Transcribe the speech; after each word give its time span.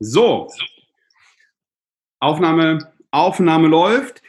So. 0.00 0.48
Aufnahme, 2.20 2.92
Aufnahme 3.10 3.68
läuft. 3.68 4.22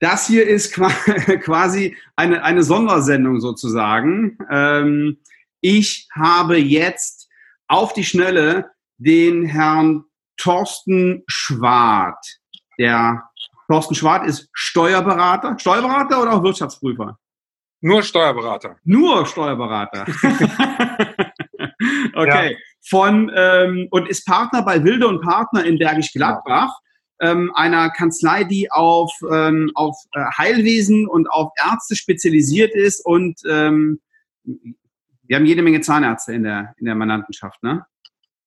Das 0.00 0.26
hier 0.26 0.46
ist 0.46 0.72
quasi 1.42 1.96
eine, 2.16 2.42
eine 2.42 2.62
Sondersendung 2.62 3.40
sozusagen. 3.40 4.38
Ähm, 4.50 5.18
ich 5.60 6.08
habe 6.14 6.56
jetzt 6.56 7.28
auf 7.68 7.92
die 7.92 8.04
Schnelle 8.04 8.70
den 8.98 9.44
Herrn 9.44 10.04
Thorsten 10.36 11.22
Schwart. 11.28 12.24
Der 12.78 13.22
Thorsten 13.68 13.94
Schwart 13.94 14.26
ist 14.26 14.48
Steuerberater. 14.52 15.56
Steuerberater 15.58 16.20
oder 16.20 16.32
auch 16.32 16.42
Wirtschaftsprüfer? 16.42 17.18
Nur 17.80 18.02
Steuerberater. 18.02 18.76
Nur 18.84 19.24
Steuerberater. 19.26 20.04
okay. 22.14 22.52
Ja. 22.52 22.58
Von 22.84 23.30
ähm, 23.34 23.88
und 23.90 24.08
ist 24.08 24.26
Partner 24.26 24.62
bei 24.62 24.82
Wilde 24.82 25.06
und 25.06 25.20
Partner 25.20 25.64
in 25.64 25.78
Bergisch 25.78 26.12
Gladbach, 26.12 26.72
ähm, 27.20 27.52
einer 27.54 27.90
Kanzlei, 27.90 28.44
die 28.44 28.70
auf, 28.70 29.12
ähm, 29.30 29.70
auf 29.74 29.96
äh, 30.12 30.24
Heilwesen 30.36 31.06
und 31.06 31.30
auf 31.30 31.52
Ärzte 31.56 31.94
spezialisiert 31.94 32.74
ist 32.74 33.04
und 33.04 33.40
ähm, 33.48 34.00
wir 34.44 35.36
haben 35.36 35.46
jede 35.46 35.62
Menge 35.62 35.80
Zahnärzte 35.80 36.32
in 36.34 36.42
der, 36.42 36.74
in 36.78 36.86
der 36.86 36.94
Mandantenschaft, 36.94 37.62
ne? 37.62 37.86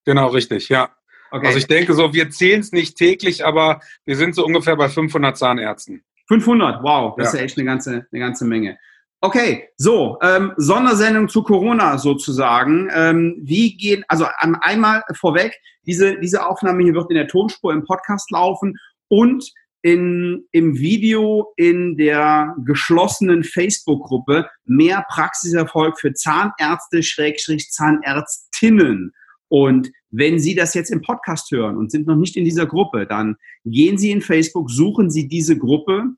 Genau, 0.03 0.27
richtig, 0.27 0.69
ja. 0.69 0.89
Okay. 1.31 1.47
Also 1.47 1.57
ich 1.57 1.67
denke 1.67 1.93
so, 1.93 2.13
wir 2.13 2.29
zählen 2.29 2.59
es 2.59 2.71
nicht 2.71 2.97
täglich, 2.97 3.45
aber 3.45 3.79
wir 4.05 4.15
sind 4.15 4.35
so 4.35 4.45
ungefähr 4.45 4.75
bei 4.75 4.89
500 4.89 5.37
Zahnärzten. 5.37 6.03
500, 6.27 6.83
wow, 6.83 7.15
das 7.17 7.25
ja. 7.25 7.29
ist 7.29 7.39
ja 7.39 7.45
echt 7.45 7.57
eine 7.57 7.65
ganze, 7.65 8.07
eine 8.11 8.19
ganze 8.19 8.45
Menge. 8.45 8.77
Okay, 9.25 9.69
so, 9.75 10.19
ähm, 10.21 10.53
Sondersendung 10.55 11.27
zu 11.29 11.41
Corona 11.41 11.97
sozusagen. 11.97 12.91
Ähm, 12.93 13.41
wie 13.41 13.75
gehen, 13.75 14.05
also 14.07 14.27
einmal 14.37 15.01
vorweg, 15.15 15.59
diese, 15.87 16.19
diese 16.19 16.45
Aufnahme 16.45 16.83
hier 16.83 16.93
wird 16.93 17.09
in 17.09 17.15
der 17.15 17.27
Tonspur 17.27 17.73
im 17.73 17.85
Podcast 17.85 18.29
laufen 18.29 18.77
und 19.07 19.51
in, 19.81 20.45
im 20.51 20.77
Video 20.77 21.53
in 21.57 21.97
der 21.97 22.55
geschlossenen 22.65 23.43
Facebook-Gruppe 23.43 24.47
mehr 24.65 25.03
Praxiserfolg 25.09 25.99
für 25.99 26.13
Zahnärzte, 26.13 27.01
Schrägstrich 27.01 27.71
Zahnärztinnen. 27.71 29.11
Und 29.47 29.89
wenn 30.11 30.37
Sie 30.37 30.53
das 30.53 30.75
jetzt 30.75 30.91
im 30.91 31.01
Podcast 31.01 31.49
hören 31.49 31.77
und 31.77 31.89
sind 31.89 32.05
noch 32.05 32.15
nicht 32.15 32.37
in 32.37 32.45
dieser 32.45 32.67
Gruppe, 32.67 33.07
dann 33.07 33.37
gehen 33.65 33.97
Sie 33.97 34.11
in 34.11 34.21
Facebook, 34.21 34.69
suchen 34.69 35.09
Sie 35.09 35.27
diese 35.27 35.57
Gruppe 35.57 36.11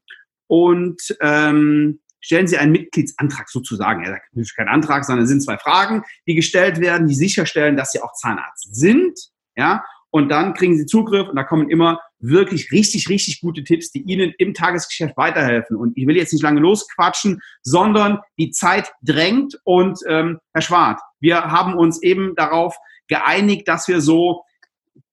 und 0.48 1.02
ähm, 1.22 2.02
stellen 2.28 2.48
Sie 2.48 2.58
einen 2.58 2.74
Mitgliedsantrag 2.74 3.50
sozusagen. 3.50 4.04
Er 4.04 4.12
sagt 4.12 4.36
nicht 4.36 4.56
kein 4.56 4.68
Antrag, 4.68 5.06
sondern 5.06 5.24
es 5.24 5.30
sind 5.30 5.42
zwei 5.42 5.58
Fragen, 5.58 6.04
die 6.28 6.36
gestellt 6.36 6.80
werden, 6.82 7.08
die 7.08 7.16
sicherstellen, 7.16 7.78
dass 7.78 7.92
Sie 7.92 8.02
auch 8.02 8.14
Zahnarzt 8.14 8.76
sind. 8.76 9.18
Ja, 9.56 9.84
und 10.12 10.30
dann 10.30 10.54
kriegen 10.54 10.78
Sie 10.78 10.86
Zugriff 10.86 11.30
und 11.30 11.38
da 11.38 11.44
kommen 11.44 11.70
immer 11.70 12.02
wirklich 12.20 12.72
richtig, 12.72 13.08
richtig 13.08 13.40
gute 13.40 13.64
Tipps, 13.64 13.92
die 13.92 14.02
Ihnen 14.02 14.34
im 14.38 14.54
Tagesgeschäft 14.54 15.16
weiterhelfen. 15.16 15.78
Und 15.78 15.98
ich 15.98 16.06
will 16.06 16.18
jetzt 16.18 16.34
nicht 16.34 16.44
lange 16.44 16.60
losquatschen, 16.60 17.40
sondern 17.62 18.20
die 18.38 18.52
Zeit 18.52 18.92
drängt. 19.02 19.58
Und 19.64 20.00
ähm, 20.08 20.40
Herr 20.54 20.62
Schwart, 20.62 21.00
wir 21.20 21.44
haben 21.46 21.76
uns 21.76 22.04
eben 22.04 22.36
darauf 22.36 22.76
geeinigt, 23.08 23.68
dass 23.70 23.88
wir 23.88 24.02
so 24.02 24.44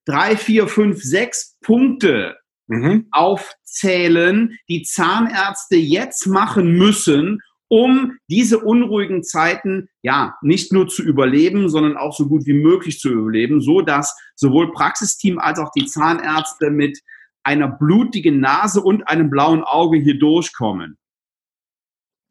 drei, 0.03 0.35
vier, 0.35 0.67
fünf, 0.67 1.01
sechs 1.01 1.57
Punkte 1.61 2.35
mhm. 2.67 3.07
aufzählen, 3.11 4.57
die 4.69 4.83
Zahnärzte 4.83 5.75
jetzt 5.75 6.27
machen 6.27 6.73
müssen, 6.77 7.41
um 7.67 8.17
diese 8.29 8.59
unruhigen 8.59 9.23
Zeiten 9.23 9.89
ja 10.01 10.35
nicht 10.41 10.71
nur 10.71 10.87
zu 10.87 11.03
überleben, 11.03 11.69
sondern 11.69 11.97
auch 11.97 12.15
so 12.15 12.27
gut 12.27 12.45
wie 12.45 12.53
möglich 12.53 12.99
zu 12.99 13.09
überleben, 13.09 13.59
so 13.61 13.81
dass 13.81 14.15
sowohl 14.35 14.71
Praxisteam 14.71 15.39
als 15.39 15.59
auch 15.59 15.71
die 15.75 15.85
Zahnärzte 15.85 16.69
mit 16.69 16.99
einer 17.43 17.67
blutigen 17.67 18.39
Nase 18.39 18.81
und 18.81 19.07
einem 19.07 19.29
blauen 19.29 19.63
Auge 19.63 19.97
hier 19.97 20.17
durchkommen. 20.17 20.97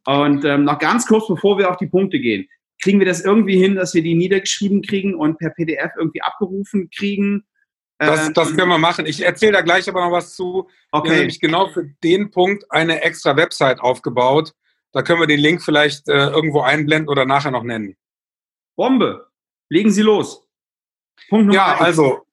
Und 0.06 0.44
ähm, 0.44 0.64
noch 0.64 0.78
ganz 0.78 1.06
kurz, 1.06 1.26
bevor 1.28 1.58
wir 1.58 1.70
auf 1.70 1.78
die 1.78 1.86
Punkte 1.86 2.20
gehen, 2.20 2.46
kriegen 2.82 2.98
wir 2.98 3.06
das 3.06 3.24
irgendwie 3.24 3.56
hin, 3.56 3.76
dass 3.76 3.94
wir 3.94 4.02
die 4.02 4.14
niedergeschrieben 4.14 4.82
kriegen 4.82 5.14
und 5.14 5.38
per 5.38 5.50
PDF 5.50 5.92
irgendwie 5.96 6.22
abgerufen 6.22 6.90
kriegen? 6.90 7.44
Das, 7.98 8.32
das 8.32 8.50
ähm, 8.50 8.56
können 8.56 8.68
wir 8.70 8.78
machen. 8.78 9.06
Ich 9.06 9.24
erzähle 9.24 9.52
da 9.52 9.60
gleich 9.60 9.88
aber 9.88 10.04
noch 10.04 10.12
was 10.12 10.34
zu. 10.34 10.68
Okay. 10.90 11.04
Wir 11.04 11.10
haben 11.12 11.18
nämlich 11.18 11.40
genau 11.40 11.68
für 11.68 11.84
den 12.02 12.30
Punkt 12.30 12.70
eine 12.70 13.02
extra 13.02 13.36
Website 13.36 13.80
aufgebaut. 13.80 14.52
Da 14.92 15.02
können 15.02 15.20
wir 15.20 15.26
den 15.26 15.40
Link 15.40 15.62
vielleicht 15.62 16.08
äh, 16.08 16.28
irgendwo 16.28 16.60
einblenden 16.60 17.08
oder 17.08 17.24
nachher 17.24 17.50
noch 17.50 17.62
nennen. 17.62 17.96
Bombe. 18.76 19.28
Legen 19.68 19.90
Sie 19.90 20.02
los. 20.02 20.46
Punkt 21.28 21.46
Nummer 21.46 21.54
Ja, 21.54 21.72
eins. 21.72 21.80
also, 21.80 22.26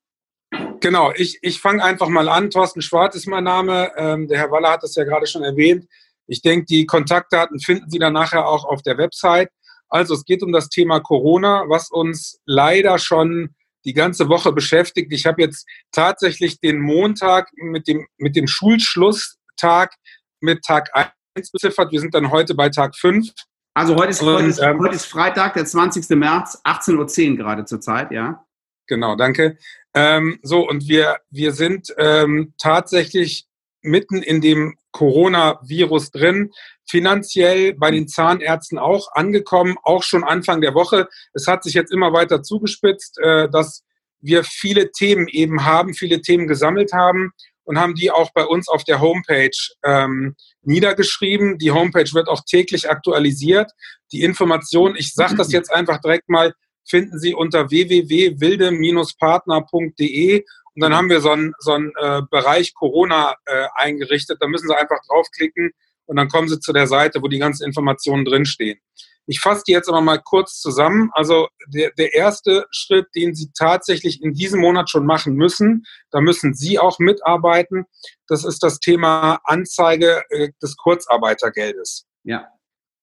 genau. 0.80 1.12
Ich, 1.16 1.40
ich 1.42 1.60
fange 1.62 1.84
einfach 1.84 2.08
mal 2.08 2.28
an. 2.30 2.50
Thorsten 2.50 2.82
Schwarz 2.82 3.16
ist 3.16 3.28
mein 3.28 3.44
Name. 3.44 3.92
Ähm, 3.96 4.28
der 4.28 4.40
Herr 4.40 4.52
Waller 4.52 4.72
hat 4.72 4.84
das 4.84 4.96
ja 4.96 5.04
gerade 5.04 5.28
schon 5.28 5.44
erwähnt. 5.44 5.88
Ich 6.28 6.42
denke, 6.42 6.66
die 6.66 6.86
Kontaktdaten 6.86 7.60
finden 7.60 7.90
Sie 7.90 8.00
dann 8.00 8.14
nachher 8.14 8.48
auch 8.48 8.66
auf 8.66 8.82
der 8.82 8.98
Website. 8.98 9.50
Also, 9.90 10.14
es 10.14 10.26
geht 10.26 10.42
um 10.44 10.52
das 10.52 10.70
Thema 10.70 11.00
Corona, 11.00 11.66
was 11.68 11.90
uns 11.92 12.40
leider 12.46 12.98
schon 12.98 13.56
die 13.86 13.94
ganze 13.94 14.30
Woche 14.30 14.52
beschäftigt. 14.52 15.12
Ich 15.12 15.26
habe 15.26 15.42
jetzt 15.42 15.68
tatsächlich 15.92 16.60
den 16.60 16.80
Montag 16.80 17.50
mit 17.56 17.88
dem, 17.88 18.08
mit 18.18 18.36
dem 18.36 18.48
Schulschlusstag 18.48 19.94
mit 20.40 20.64
Tag 20.64 20.90
1 20.94 21.52
beziffert. 21.52 21.92
Wir 21.92 22.00
sind 22.00 22.14
dann 22.14 22.32
heute 22.32 22.56
bei 22.56 22.70
Tag 22.70 22.96
5. 22.96 23.32
Also 23.74 23.96
heute 23.96 24.10
ist, 24.10 24.22
Und, 24.22 24.34
heute, 24.34 24.48
ist, 24.48 24.60
ähm, 24.60 24.80
heute 24.80 24.96
ist 24.96 25.06
Freitag, 25.06 25.54
der 25.54 25.66
20. 25.66 26.10
März, 26.18 26.62
18.10 26.66 27.32
Uhr 27.32 27.38
gerade 27.38 27.66
zur 27.66 27.80
Zeit, 27.80 28.12
ja. 28.12 28.46
Genau, 28.88 29.16
danke. 29.16 29.58
Ähm, 29.94 30.40
so, 30.44 30.68
und 30.68 30.88
wir, 30.88 31.20
wir 31.30 31.54
sind 31.54 31.94
ähm, 31.98 32.54
tatsächlich 32.58 33.48
mitten 33.82 34.22
in 34.22 34.42
dem 34.42 34.78
Coronavirus 34.92 36.12
drin, 36.12 36.52
finanziell 36.90 37.74
bei 37.74 37.92
den 37.92 38.08
Zahnärzten 38.08 38.78
auch 38.78 39.08
angekommen, 39.14 39.76
auch 39.84 40.04
schon 40.04 40.24
Anfang 40.24 40.62
der 40.62 40.74
Woche. 40.74 41.08
Es 41.34 41.48
hat 41.48 41.64
sich 41.64 41.74
jetzt 41.74 41.92
immer 41.92 42.14
weiter 42.14 42.44
zugespitzt, 42.44 43.20
äh, 43.20 43.50
dass 43.50 43.84
wir 44.20 44.44
viele 44.44 44.92
Themen 44.92 45.28
eben 45.28 45.66
haben, 45.66 45.94
viele 45.94 46.22
Themen 46.22 46.48
gesammelt 46.48 46.94
haben 46.94 47.32
und 47.64 47.80
haben 47.80 47.96
die 47.96 48.12
auch 48.12 48.32
bei 48.34 48.46
uns 48.46 48.68
auf 48.68 48.84
der 48.84 49.02
Homepage 49.02 49.50
ähm, 49.84 50.36
niedergeschrieben. 50.64 51.58
Die 51.58 51.72
Homepage 51.72 52.14
wird 52.14 52.28
auch 52.28 52.42
täglich 52.46 52.90
aktualisiert. 52.90 53.72
Die 54.12 54.24
Information, 54.24 54.96
ich 54.96 55.14
sage 55.14 55.36
das 55.36 55.52
jetzt 55.52 55.72
einfach 55.72 56.02
direkt 56.02 56.30
mal, 56.30 56.54
finden 56.86 57.20
Sie 57.20 57.34
unter 57.34 57.70
www.wilde-partner.de 57.70 60.46
und 60.76 60.84
dann 60.84 60.96
haben 60.96 61.10
wir 61.10 61.22
so 61.22 61.32
einen, 61.32 61.54
so 61.60 61.74
einen 61.74 61.92
äh, 62.00 62.22
Bereich 62.30 62.74
Corona 62.74 63.36
äh, 63.46 63.68
eingerichtet. 63.76 64.38
Da 64.40 64.48
müssen 64.48 64.68
Sie 64.68 64.78
einfach 64.78 65.00
draufklicken 65.08 65.72
und 66.06 66.16
dann 66.16 66.30
kommen 66.30 66.48
Sie 66.48 66.60
zu 66.60 66.72
der 66.72 66.88
Seite, 66.88 67.22
wo 67.22 67.28
die 67.28 67.40
ganzen 67.40 67.66
Informationen 67.66 68.26
drinstehen. 68.26 68.80
Ich 69.28 69.40
fasse 69.40 69.64
die 69.68 69.72
jetzt 69.72 69.88
aber 69.88 70.02
mal 70.02 70.18
kurz 70.18 70.60
zusammen. 70.60 71.10
Also 71.14 71.48
der, 71.68 71.92
der 71.92 72.14
erste 72.14 72.66
Schritt, 72.72 73.08
den 73.16 73.36
Sie 73.36 73.52
tatsächlich 73.58 74.22
in 74.22 74.34
diesem 74.34 74.62
Monat 74.62 74.90
schon 74.90 75.06
machen 75.06 75.36
müssen, 75.36 75.84
da 76.10 76.22
müssen 76.22 76.54
Sie 76.54 76.80
auch 76.80 77.00
mitarbeiten, 77.00 77.86
das 78.28 78.44
ist 78.44 78.64
das 78.64 78.80
Thema 78.80 79.40
Anzeige 79.44 80.24
äh, 80.30 80.50
des 80.62 80.76
Kurzarbeitergeldes. 80.78 82.08
Ja. 82.24 82.48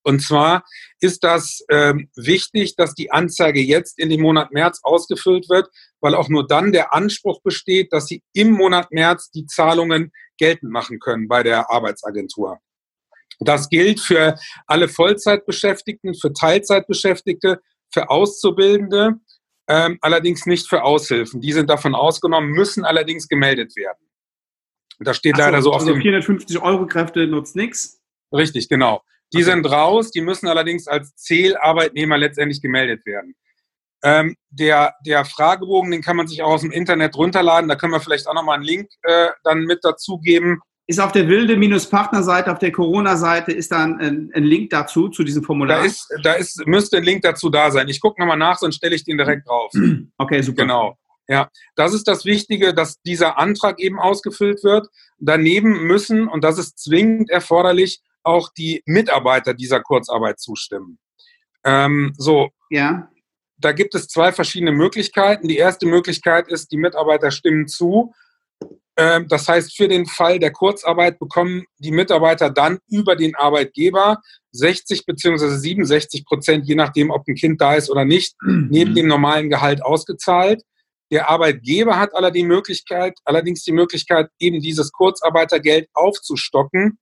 Und 0.03 0.23
zwar 0.23 0.65
ist 1.01 1.25
das 1.25 1.65
ähm, 1.71 2.09
wichtig, 2.17 2.77
dass 2.77 2.95
die 2.95 3.11
Anzeige 3.11 3.61
jetzt 3.61 3.99
in 3.99 4.09
dem 4.09 4.23
Monat 4.23 4.53
März 4.53 4.81
ausgefüllt 4.83 5.49
wird, 5.49 5.69
weil 6.01 6.15
auch 6.15 6.29
nur 6.29 6.47
dann 6.47 6.73
der 6.73 6.95
Anspruch 6.95 7.43
besteht, 7.43 7.93
dass 7.93 8.07
Sie 8.07 8.23
im 8.33 8.53
Monat 8.53 8.91
März 8.91 9.31
die 9.31 9.47
Zahlungen 9.47 10.13
geltend 10.39 10.73
machen 10.73 10.99
können 10.99 11.29
bei 11.29 11.43
der 11.43 11.71
Arbeitsagentur. 11.71 12.61
Das 13.41 13.69
gilt 13.69 14.01
für 14.01 14.37
alle 14.67 14.89
Vollzeitbeschäftigten, 14.89 16.15
für 16.15 16.33
Teilzeitbeschäftigte, 16.33 17.61
für 17.93 18.11
Auszubildende, 18.11 19.15
ähm, 19.69 19.99
allerdings 20.01 20.47
nicht 20.47 20.69
für 20.69 20.83
Aushilfen. 20.83 21.41
Die 21.41 21.53
sind 21.53 21.71
davon 21.71 21.95
ausgenommen, 21.95 22.51
müssen 22.51 22.85
allerdings 22.85 23.29
gemeldet 23.29 23.77
werden. 23.77 24.09
Da 25.01 25.15
steht 25.15 25.37
so, 25.37 25.43
leider 25.43 25.63
so 25.63 25.71
auf 25.71 25.81
also 25.81 25.93
dem 25.93 26.03
450 26.03 26.61
Euro 26.61 26.87
Kräfte 26.87 27.27
nutzt 27.27 27.55
nichts. 27.55 28.01
Richtig, 28.33 28.69
genau. 28.69 29.03
Die 29.33 29.39
okay. 29.39 29.45
sind 29.45 29.67
raus, 29.67 30.11
die 30.11 30.21
müssen 30.21 30.49
allerdings 30.49 30.87
als 30.87 31.15
Zählarbeitnehmer 31.17 32.17
letztendlich 32.17 32.63
gemeldet 32.63 33.05
werden. 33.05 33.35
Ähm, 34.03 34.37
der, 34.51 34.95
der 35.05 35.25
Fragebogen, 35.25 35.91
den 35.91 36.03
kann 36.03 36.17
man 36.17 36.29
sich 36.29 36.43
auch 36.43 36.53
aus 36.53 36.61
dem 36.61 36.71
Internet 36.71 37.17
runterladen. 37.17 37.69
Da 37.69 37.75
können 37.75 37.93
wir 37.93 38.01
vielleicht 38.01 38.29
auch 38.29 38.35
nochmal 38.35 38.57
einen 38.57 38.65
Link 38.65 38.89
äh, 39.03 39.29
dann 39.43 39.65
mit 39.65 39.85
dazugeben. 39.85 40.61
Ist 40.87 41.01
auf 41.01 41.13
der 41.13 41.29
wilde-Partnerseite, 41.29 42.51
auf 42.51 42.61
der 42.61 42.73
Corona-Seite, 42.73 43.53
ist 43.53 43.73
da 43.73 43.85
ein, 43.85 44.31
ein, 44.35 44.45
Link 44.45 44.71
dazu, 44.71 45.09
zu 45.09 45.23
diesem 45.23 45.43
Formular? 45.43 45.81
Da, 45.81 45.85
ist, 45.85 46.09
da 46.23 46.33
ist, 46.33 46.67
müsste 46.67 46.97
ein 46.97 47.03
Link 47.03 47.23
dazu 47.23 47.51
da 47.51 47.71
sein. 47.71 47.89
Ich 47.89 48.01
gucke 48.01 48.19
nochmal 48.19 48.39
nach, 48.39 48.57
sonst 48.57 48.77
stelle 48.77 48.95
ich 48.95 49.05
den 49.05 49.19
direkt 49.19 49.47
drauf. 49.47 49.71
Okay, 50.17 50.41
super. 50.41 50.63
Genau. 50.63 50.97
Ja, 51.29 51.51
das 51.77 51.93
ist 51.93 52.09
das 52.09 52.25
Wichtige, 52.25 52.73
dass 52.73 53.03
dieser 53.03 53.39
Antrag 53.39 53.81
eben 53.81 53.99
ausgefüllt 53.99 54.65
wird. 54.65 54.89
Daneben 55.19 55.87
müssen, 55.87 56.27
und 56.27 56.43
das 56.43 56.57
ist 56.57 56.79
zwingend 56.79 57.29
erforderlich, 57.29 58.01
auch 58.29 58.51
die 58.57 58.83
Mitarbeiter 58.87 59.55
dieser 59.55 59.81
Kurzarbeit 59.81 60.39
zustimmen. 60.39 60.99
Ähm, 61.65 62.13
so. 62.17 62.51
Ja. 62.71 63.09
da 63.57 63.73
gibt 63.73 63.95
es 63.95 64.09
zwei 64.09 64.31
verschiedene 64.31 64.73
Möglichkeiten. 64.73 65.49
Die 65.49 65.57
erste 65.57 65.87
Möglichkeit 65.87 66.49
ist, 66.49 66.71
die 66.71 66.77
Mitarbeiter 66.77 67.31
stimmen 67.31 67.67
zu. 67.67 68.13
Ähm, 68.97 69.27
das 69.29 69.49
heißt, 69.49 69.75
für 69.77 69.89
den 69.89 70.07
Fall 70.07 70.39
der 70.39 70.53
Kurzarbeit 70.53 71.19
bekommen 71.19 71.65
die 71.79 71.91
Mitarbeiter 71.91 72.51
dann 72.51 72.79
über 72.89 73.17
den 73.17 73.35
Arbeitgeber 73.35 74.19
60 74.53 75.07
bzw. 75.07 75.57
67 75.57 76.25
Prozent, 76.27 76.69
je 76.69 76.75
nachdem, 76.75 77.11
ob 77.11 77.27
ein 77.27 77.35
Kind 77.35 77.61
da 77.61 77.75
ist 77.75 77.91
oder 77.91 78.05
nicht, 78.05 78.37
neben 78.45 78.95
dem 78.95 79.07
normalen 79.07 79.49
Gehalt 79.49 79.83
ausgezahlt. 79.83 80.63
Der 81.11 81.31
Arbeitgeber 81.31 81.99
hat 81.99 82.15
allerdings 82.15 82.45
die 82.45 82.55
Möglichkeit, 82.55 83.15
allerdings 83.25 83.65
die 83.65 83.73
Möglichkeit, 83.73 84.29
eben 84.39 84.61
dieses 84.61 84.93
Kurzarbeitergeld 84.93 85.89
aufzustocken 85.95 86.99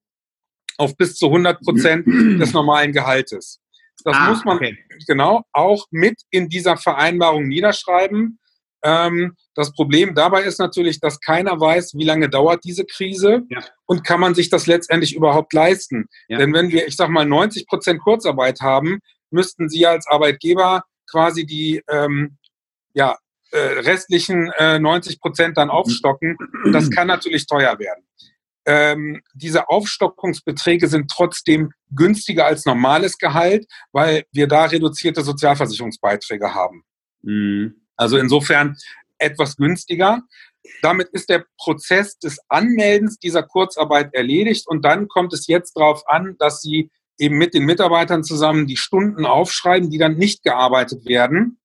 auf 0.78 0.96
bis 0.96 1.16
zu 1.16 1.26
100 1.26 1.60
Prozent 1.60 2.06
des 2.40 2.52
normalen 2.52 2.92
Gehaltes. 2.92 3.60
Das 4.04 4.16
ah, 4.16 4.30
muss 4.30 4.44
man 4.44 4.56
okay. 4.56 4.78
genau 5.06 5.42
auch 5.52 5.86
mit 5.90 6.20
in 6.30 6.48
dieser 6.48 6.76
Vereinbarung 6.76 7.48
niederschreiben. 7.48 8.38
Ähm, 8.82 9.34
das 9.54 9.72
Problem 9.72 10.14
dabei 10.14 10.42
ist 10.42 10.58
natürlich, 10.58 11.00
dass 11.00 11.18
keiner 11.20 11.58
weiß, 11.58 11.94
wie 11.94 12.04
lange 12.04 12.28
dauert 12.28 12.62
diese 12.64 12.84
Krise 12.84 13.42
ja. 13.48 13.64
und 13.86 14.04
kann 14.04 14.20
man 14.20 14.34
sich 14.34 14.48
das 14.50 14.66
letztendlich 14.66 15.14
überhaupt 15.16 15.52
leisten. 15.52 16.06
Ja. 16.28 16.38
Denn 16.38 16.52
wenn 16.52 16.70
wir, 16.70 16.86
ich 16.86 16.96
sag 16.96 17.08
mal, 17.08 17.24
90 17.24 17.66
Prozent 17.66 18.00
Kurzarbeit 18.00 18.60
haben, 18.60 19.00
müssten 19.30 19.68
Sie 19.68 19.86
als 19.86 20.06
Arbeitgeber 20.06 20.84
quasi 21.10 21.46
die 21.46 21.82
ähm, 21.90 22.36
ja, 22.92 23.16
äh, 23.50 23.58
restlichen 23.58 24.52
äh, 24.58 24.78
90 24.78 25.20
Prozent 25.20 25.56
dann 25.56 25.70
aufstocken. 25.70 26.36
Das 26.72 26.90
kann 26.90 27.06
natürlich 27.08 27.46
teuer 27.46 27.78
werden 27.78 28.06
ähm, 28.66 29.22
diese 29.34 29.68
Aufstockungsbeträge 29.68 30.88
sind 30.88 31.10
trotzdem 31.10 31.72
günstiger 31.90 32.46
als 32.46 32.66
normales 32.66 33.16
Gehalt, 33.16 33.66
weil 33.92 34.24
wir 34.32 34.48
da 34.48 34.64
reduzierte 34.64 35.22
Sozialversicherungsbeiträge 35.22 36.52
haben. 36.52 36.82
Mhm. 37.22 37.80
Also 37.96 38.18
insofern 38.18 38.76
etwas 39.18 39.56
günstiger. 39.56 40.22
Damit 40.82 41.08
ist 41.10 41.30
der 41.30 41.44
Prozess 41.58 42.18
des 42.18 42.38
Anmeldens 42.48 43.18
dieser 43.18 43.44
Kurzarbeit 43.44 44.12
erledigt 44.12 44.66
und 44.66 44.84
dann 44.84 45.06
kommt 45.08 45.32
es 45.32 45.46
jetzt 45.46 45.76
darauf 45.76 46.02
an, 46.08 46.36
dass 46.38 46.60
Sie 46.60 46.90
eben 47.18 47.38
mit 47.38 47.54
den 47.54 47.64
Mitarbeitern 47.64 48.24
zusammen 48.24 48.66
die 48.66 48.76
Stunden 48.76 49.24
aufschreiben, 49.24 49.90
die 49.90 49.98
dann 49.98 50.16
nicht 50.16 50.42
gearbeitet 50.42 51.06
werden, 51.06 51.58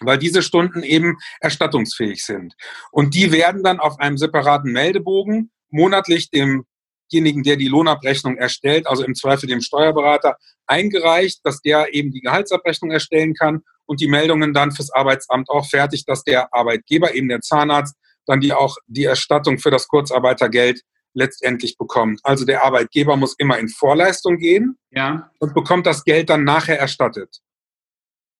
weil 0.00 0.16
diese 0.16 0.42
Stunden 0.42 0.82
eben 0.82 1.18
erstattungsfähig 1.40 2.24
sind. 2.24 2.54
Und 2.92 3.14
die 3.14 3.32
werden 3.32 3.62
dann 3.62 3.80
auf 3.80 3.98
einem 3.98 4.16
separaten 4.16 4.72
Meldebogen 4.72 5.50
monatlich 5.72 6.30
demjenigen, 6.30 7.42
der 7.42 7.56
die 7.56 7.68
Lohnabrechnung 7.68 8.36
erstellt, 8.36 8.86
also 8.86 9.04
im 9.04 9.14
Zweifel 9.14 9.48
dem 9.48 9.60
Steuerberater, 9.60 10.36
eingereicht, 10.66 11.40
dass 11.44 11.60
der 11.60 11.94
eben 11.94 12.12
die 12.12 12.20
Gehaltsabrechnung 12.20 12.90
erstellen 12.90 13.34
kann 13.34 13.62
und 13.86 14.00
die 14.00 14.08
Meldungen 14.08 14.54
dann 14.54 14.72
fürs 14.72 14.92
Arbeitsamt 14.92 15.50
auch 15.50 15.68
fertig, 15.68 16.04
dass 16.04 16.22
der 16.22 16.54
Arbeitgeber, 16.54 17.14
eben 17.14 17.28
der 17.28 17.40
Zahnarzt, 17.40 17.96
dann 18.26 18.40
die 18.40 18.52
auch 18.52 18.76
die 18.86 19.04
Erstattung 19.04 19.58
für 19.58 19.70
das 19.70 19.88
Kurzarbeitergeld 19.88 20.82
letztendlich 21.12 21.76
bekommt. 21.76 22.20
Also 22.22 22.44
der 22.44 22.62
Arbeitgeber 22.64 23.16
muss 23.16 23.34
immer 23.38 23.58
in 23.58 23.68
Vorleistung 23.68 24.38
gehen 24.38 24.78
ja. 24.90 25.30
und 25.38 25.54
bekommt 25.54 25.86
das 25.86 26.04
Geld 26.04 26.30
dann 26.30 26.44
nachher 26.44 26.78
erstattet. 26.78 27.38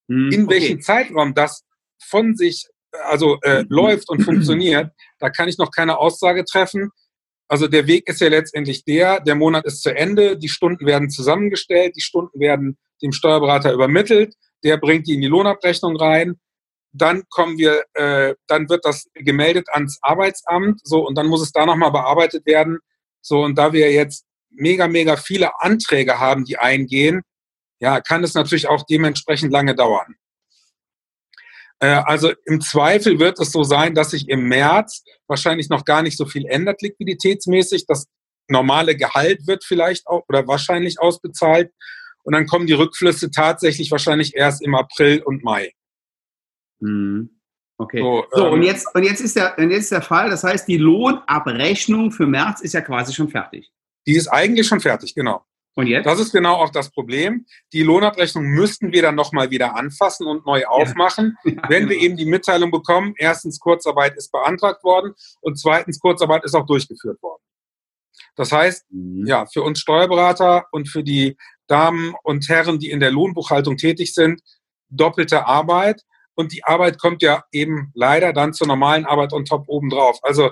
Hm, 0.08 0.30
in 0.32 0.48
welchem 0.48 0.74
okay. 0.74 0.82
Zeitraum 0.82 1.34
das 1.34 1.64
von 2.00 2.36
sich 2.36 2.68
also 3.04 3.38
äh, 3.42 3.64
läuft 3.68 4.08
und 4.08 4.22
funktioniert, 4.24 4.92
da 5.18 5.30
kann 5.30 5.48
ich 5.48 5.58
noch 5.58 5.70
keine 5.70 5.98
Aussage 5.98 6.44
treffen. 6.44 6.90
Also 7.50 7.66
der 7.66 7.88
Weg 7.88 8.08
ist 8.08 8.20
ja 8.20 8.28
letztendlich 8.28 8.84
der, 8.84 9.18
der 9.18 9.34
Monat 9.34 9.64
ist 9.64 9.82
zu 9.82 9.92
Ende, 9.92 10.38
die 10.38 10.48
Stunden 10.48 10.86
werden 10.86 11.10
zusammengestellt, 11.10 11.96
die 11.96 12.00
Stunden 12.00 12.38
werden 12.38 12.78
dem 13.02 13.10
Steuerberater 13.10 13.72
übermittelt, 13.72 14.34
der 14.62 14.76
bringt 14.76 15.08
die 15.08 15.14
in 15.14 15.20
die 15.20 15.26
Lohnabrechnung 15.26 15.96
rein, 15.96 16.38
dann 16.92 17.24
kommen 17.28 17.58
wir, 17.58 17.82
äh, 17.94 18.36
dann 18.46 18.68
wird 18.68 18.84
das 18.84 19.08
gemeldet 19.14 19.68
ans 19.68 19.98
Arbeitsamt, 20.00 20.80
so 20.84 21.04
und 21.04 21.18
dann 21.18 21.26
muss 21.26 21.42
es 21.42 21.50
da 21.50 21.66
nochmal 21.66 21.90
bearbeitet 21.90 22.46
werden. 22.46 22.78
So 23.20 23.42
und 23.42 23.58
da 23.58 23.72
wir 23.72 23.90
jetzt 23.90 24.24
mega, 24.50 24.86
mega 24.86 25.16
viele 25.16 25.60
Anträge 25.60 26.20
haben, 26.20 26.44
die 26.44 26.56
eingehen, 26.56 27.22
ja, 27.80 28.00
kann 28.00 28.22
es 28.22 28.34
natürlich 28.34 28.68
auch 28.68 28.84
dementsprechend 28.88 29.50
lange 29.50 29.74
dauern. 29.74 30.14
Äh, 31.80 32.02
also 32.04 32.32
im 32.46 32.60
Zweifel 32.60 33.18
wird 33.18 33.40
es 33.40 33.50
so 33.50 33.64
sein, 33.64 33.94
dass 33.94 34.10
sich 34.10 34.28
im 34.28 34.48
März 34.48 35.02
wahrscheinlich 35.26 35.68
noch 35.68 35.84
gar 35.84 36.02
nicht 36.02 36.16
so 36.16 36.26
viel 36.26 36.46
ändert 36.46 36.82
liquiditätsmäßig. 36.82 37.86
Das 37.86 38.06
normale 38.48 38.96
Gehalt 38.96 39.46
wird 39.46 39.64
vielleicht 39.64 40.06
auch 40.06 40.22
oder 40.28 40.46
wahrscheinlich 40.46 41.00
ausbezahlt. 41.00 41.72
Und 42.22 42.34
dann 42.34 42.46
kommen 42.46 42.66
die 42.66 42.74
Rückflüsse 42.74 43.30
tatsächlich 43.30 43.90
wahrscheinlich 43.90 44.36
erst 44.36 44.62
im 44.62 44.74
April 44.74 45.22
und 45.22 45.42
Mai. 45.42 45.72
Mhm. 46.80 47.40
Okay. 47.78 48.00
So, 48.00 48.26
so 48.32 48.46
ähm, 48.46 48.52
und, 48.52 48.62
jetzt, 48.62 48.94
und, 48.94 49.04
jetzt 49.04 49.20
ist 49.20 49.36
der, 49.36 49.56
und 49.56 49.70
jetzt 49.70 49.84
ist 49.84 49.92
der 49.92 50.02
Fall, 50.02 50.28
das 50.28 50.44
heißt, 50.44 50.68
die 50.68 50.76
Lohnabrechnung 50.76 52.10
für 52.10 52.26
März 52.26 52.60
ist 52.60 52.74
ja 52.74 52.82
quasi 52.82 53.14
schon 53.14 53.30
fertig. 53.30 53.72
Die 54.06 54.16
ist 54.16 54.28
eigentlich 54.28 54.66
schon 54.66 54.80
fertig, 54.80 55.14
genau. 55.14 55.46
Und 55.76 55.86
jetzt? 55.86 56.06
Das 56.06 56.18
ist 56.18 56.32
genau 56.32 56.56
auch 56.56 56.70
das 56.70 56.90
Problem. 56.90 57.46
Die 57.72 57.82
Lohnabrechnung 57.82 58.44
müssten 58.44 58.92
wir 58.92 59.02
dann 59.02 59.14
nochmal 59.14 59.50
wieder 59.50 59.76
anfassen 59.76 60.26
und 60.26 60.44
neu 60.46 60.66
aufmachen, 60.66 61.36
ja. 61.44 61.52
Ja, 61.54 61.62
wenn 61.68 61.88
genau. 61.88 61.90
wir 61.90 62.00
eben 62.00 62.16
die 62.16 62.26
Mitteilung 62.26 62.70
bekommen, 62.70 63.14
erstens 63.16 63.60
Kurzarbeit 63.60 64.16
ist 64.16 64.32
beantragt 64.32 64.82
worden 64.84 65.14
und 65.40 65.58
zweitens 65.58 66.00
Kurzarbeit 66.00 66.44
ist 66.44 66.54
auch 66.54 66.66
durchgeführt 66.66 67.22
worden. 67.22 67.42
Das 68.36 68.52
heißt, 68.52 68.86
mhm. 68.90 69.26
ja, 69.26 69.46
für 69.46 69.62
uns 69.62 69.80
Steuerberater 69.80 70.66
und 70.72 70.88
für 70.88 71.04
die 71.04 71.36
Damen 71.66 72.14
und 72.24 72.48
Herren, 72.48 72.78
die 72.78 72.90
in 72.90 73.00
der 73.00 73.12
Lohnbuchhaltung 73.12 73.76
tätig 73.76 74.12
sind, 74.12 74.40
doppelte 74.88 75.46
Arbeit. 75.46 76.02
Und 76.34 76.52
die 76.52 76.64
Arbeit 76.64 76.98
kommt 76.98 77.22
ja 77.22 77.44
eben 77.52 77.92
leider 77.94 78.32
dann 78.32 78.52
zur 78.52 78.66
normalen 78.66 79.04
Arbeit 79.04 79.32
on 79.32 79.44
top 79.44 79.64
obendrauf. 79.68 80.18
Also 80.22 80.50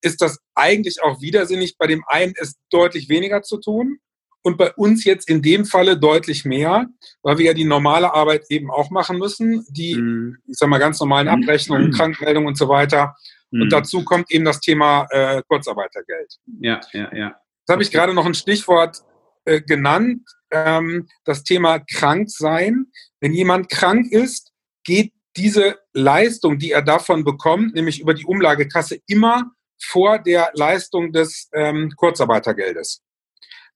ist 0.00 0.20
das 0.20 0.40
eigentlich 0.54 1.02
auch 1.02 1.20
widersinnig. 1.20 1.76
Bei 1.76 1.86
dem 1.86 2.02
einen 2.06 2.34
ist 2.36 2.56
deutlich 2.70 3.08
weniger 3.08 3.42
zu 3.42 3.58
tun 3.58 4.00
und 4.48 4.56
bei 4.56 4.72
uns 4.72 5.04
jetzt 5.04 5.28
in 5.28 5.42
dem 5.42 5.66
Falle 5.66 5.98
deutlich 5.98 6.46
mehr, 6.46 6.86
weil 7.22 7.36
wir 7.36 7.44
ja 7.46 7.52
die 7.52 7.66
normale 7.66 8.14
Arbeit 8.14 8.46
eben 8.48 8.70
auch 8.70 8.88
machen 8.88 9.18
müssen, 9.18 9.66
die, 9.68 9.94
mhm. 9.94 10.38
ich 10.46 10.56
sag 10.56 10.70
mal, 10.70 10.78
ganz 10.78 10.98
normalen 11.00 11.28
Abrechnungen, 11.28 11.88
mhm. 11.88 11.92
Krankmeldungen 11.92 12.48
und 12.48 12.56
so 12.56 12.66
weiter. 12.66 13.14
Mhm. 13.50 13.62
Und 13.62 13.72
dazu 13.74 14.04
kommt 14.04 14.30
eben 14.30 14.46
das 14.46 14.60
Thema 14.60 15.06
äh, 15.10 15.42
Kurzarbeitergeld. 15.46 16.38
Ja, 16.60 16.80
ja, 16.94 17.14
ja. 17.14 17.26
Jetzt 17.26 17.68
habe 17.68 17.82
ich 17.82 17.90
gerade 17.90 18.14
noch 18.14 18.24
ein 18.24 18.32
Stichwort 18.32 19.02
äh, 19.44 19.60
genannt, 19.60 20.22
ähm, 20.50 21.08
das 21.24 21.44
Thema 21.44 21.78
Kranksein. 21.80 22.86
Wenn 23.20 23.34
jemand 23.34 23.68
krank 23.68 24.10
ist, 24.10 24.52
geht 24.82 25.12
diese 25.36 25.76
Leistung, 25.92 26.58
die 26.58 26.72
er 26.72 26.80
davon 26.80 27.22
bekommt, 27.22 27.74
nämlich 27.74 28.00
über 28.00 28.14
die 28.14 28.24
Umlagekasse, 28.24 28.98
immer 29.06 29.52
vor 29.78 30.18
der 30.18 30.52
Leistung 30.54 31.12
des 31.12 31.50
ähm, 31.52 31.92
Kurzarbeitergeldes. 31.96 33.02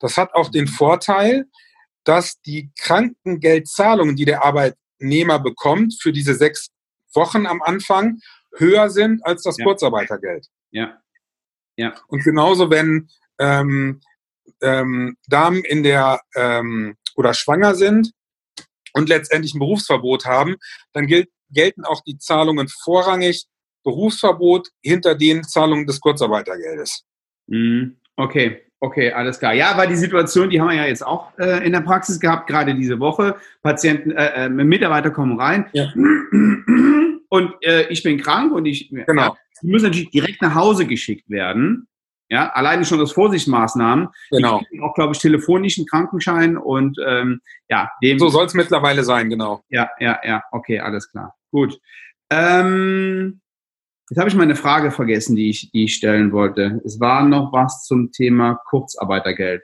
Das 0.03 0.19
hat 0.19 0.35
auch 0.35 0.51
den 0.51 0.67
Vorteil, 0.67 1.47
dass 2.05 2.41
die 2.43 2.73
Krankengeldzahlungen, 2.81 4.17
die 4.17 4.25
der 4.25 4.45
Arbeitnehmer 4.45 5.39
bekommt 5.39 5.97
für 6.01 6.13
diese 6.13 6.35
sechs 6.35 6.71
Wochen 7.15 7.47
am 7.47 7.63
Anfang, 7.63 8.19
höher 8.57 8.91
sind 8.91 9.25
als 9.25 9.43
das 9.43 9.59
ja. 9.59 9.65
Kurzarbeitergeld. 9.65 10.49
Ja. 10.73 11.01
Ja. 11.77 11.95
Und 12.09 12.25
genauso, 12.25 12.69
wenn 12.69 13.09
ähm, 13.39 14.01
ähm, 14.61 15.17
Damen 15.29 15.65
in 15.65 15.85
der 15.85 16.21
ähm, 16.35 16.97
oder 17.15 17.33
schwanger 17.33 17.77
sind 17.77 18.13
und 18.93 19.09
letztendlich 19.09 19.55
ein 19.55 19.61
Berufsverbot 19.61 20.27
haben, 20.27 20.57
dann 20.93 21.07
gilt, 21.07 21.31
gelten 21.51 21.85
auch 21.85 22.03
die 22.03 22.19
Zahlungen 22.19 22.69
vorrangig 22.69 23.47
Berufsverbot 23.85 24.69
hinter 24.83 25.15
den 25.15 25.45
Zahlungen 25.45 25.87
des 25.87 26.01
Kurzarbeitergeldes. 26.01 27.05
Mhm. 27.47 28.01
Okay, 28.17 28.67
Okay, 28.85 29.13
alles 29.13 29.39
klar. 29.39 29.55
Ja, 29.55 29.77
weil 29.77 29.87
die 29.87 29.95
Situation, 29.95 30.51
die 30.51 30.61
haben 30.61 30.71
wir 30.71 30.75
ja 30.75 30.87
jetzt 30.87 31.07
auch 31.07 31.39
äh, 31.39 31.65
in 31.65 31.71
der 31.71 31.83
Praxis 31.83 32.19
gehabt, 32.19 32.49
gerade 32.49 32.75
diese 32.75 32.99
Woche. 32.99 33.37
Patienten, 33.63 34.11
äh, 34.11 34.47
äh, 34.47 34.49
Mitarbeiter 34.49 35.13
kommen 35.13 35.39
rein 35.39 35.67
ja. 35.73 35.85
und 37.29 37.55
äh, 37.61 37.87
ich 37.91 38.03
bin 38.03 38.21
krank 38.21 38.53
und 38.53 38.67
ich 38.67 38.91
genau. 38.91 39.23
Ja, 39.23 39.37
die 39.63 39.69
müssen 39.69 39.85
natürlich 39.85 40.11
direkt 40.11 40.43
nach 40.43 40.57
Hause 40.57 40.85
geschickt 40.85 41.31
werden. 41.31 41.87
Ja, 42.29 42.51
alleine 42.55 42.85
schon 42.85 43.01
aus 43.01 43.13
Vorsichtsmaßnahmen. 43.13 44.09
Genau. 44.33 44.61
auch, 44.83 44.95
glaube 44.95 45.13
ich, 45.13 45.21
telefonischen 45.21 45.87
Krankenschein 45.87 46.57
und 46.57 46.99
ähm, 47.07 47.41
ja, 47.69 47.89
dem. 48.03 48.19
So 48.19 48.31
soll 48.31 48.47
es 48.47 48.55
mittlerweile 48.55 49.05
sein, 49.05 49.31
genau. 49.31 49.63
Ja, 49.69 49.91
ja, 50.01 50.19
ja. 50.25 50.43
Okay, 50.51 50.81
alles 50.81 51.09
klar. 51.09 51.37
Gut. 51.53 51.79
Ähm, 52.31 53.42
Jetzt 54.11 54.19
habe 54.19 54.29
ich 54.29 54.35
meine 54.35 54.57
Frage 54.57 54.91
vergessen, 54.91 55.37
die 55.37 55.51
ich, 55.51 55.71
die 55.71 55.85
ich 55.85 55.95
stellen 55.95 56.33
wollte. 56.33 56.81
Es 56.85 57.01
war 57.01 57.25
noch 57.25 57.53
was 57.53 57.85
zum 57.85 58.13
Thema 58.13 58.61
Kurzarbeitergeld. 58.69 59.63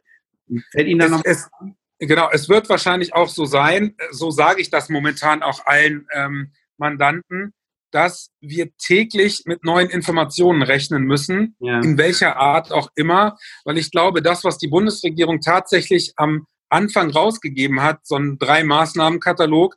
Fällt 0.70 0.88
Ihnen 0.88 1.00
da 1.00 1.08
noch 1.08 1.22
es, 1.24 1.50
Genau, 1.98 2.28
es 2.30 2.48
wird 2.48 2.68
wahrscheinlich 2.68 3.12
auch 3.14 3.28
so 3.28 3.44
sein, 3.44 3.96
so 4.12 4.30
sage 4.30 4.60
ich 4.60 4.70
das 4.70 4.88
momentan 4.88 5.42
auch 5.42 5.66
allen 5.66 6.06
ähm, 6.14 6.52
Mandanten, 6.76 7.52
dass 7.90 8.30
wir 8.40 8.68
täglich 8.76 9.42
mit 9.46 9.64
neuen 9.64 9.90
Informationen 9.90 10.62
rechnen 10.62 11.04
müssen, 11.04 11.56
ja. 11.58 11.80
in 11.80 11.98
welcher 11.98 12.36
Art 12.36 12.70
auch 12.70 12.90
immer, 12.94 13.36
weil 13.64 13.78
ich 13.78 13.90
glaube, 13.90 14.22
das, 14.22 14.44
was 14.44 14.58
die 14.58 14.68
Bundesregierung 14.68 15.40
tatsächlich 15.40 16.12
am 16.16 16.46
Anfang 16.68 17.10
rausgegeben 17.10 17.82
hat, 17.82 18.06
so 18.06 18.16
ein 18.16 18.38
Drei-Maßnahmen-Katalog, 18.38 19.74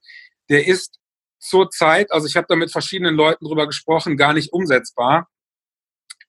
der 0.50 0.68
ist 0.68 1.00
zurzeit, 1.42 2.12
also 2.12 2.28
ich 2.28 2.36
habe 2.36 2.48
da 2.48 2.56
mit 2.56 2.72
verschiedenen 2.72 3.16
Leuten 3.16 3.46
drüber 3.46 3.68
gesprochen, 3.68 4.18
gar 4.18 4.34
nicht 4.34 4.54
umsetzbar. 4.54 5.28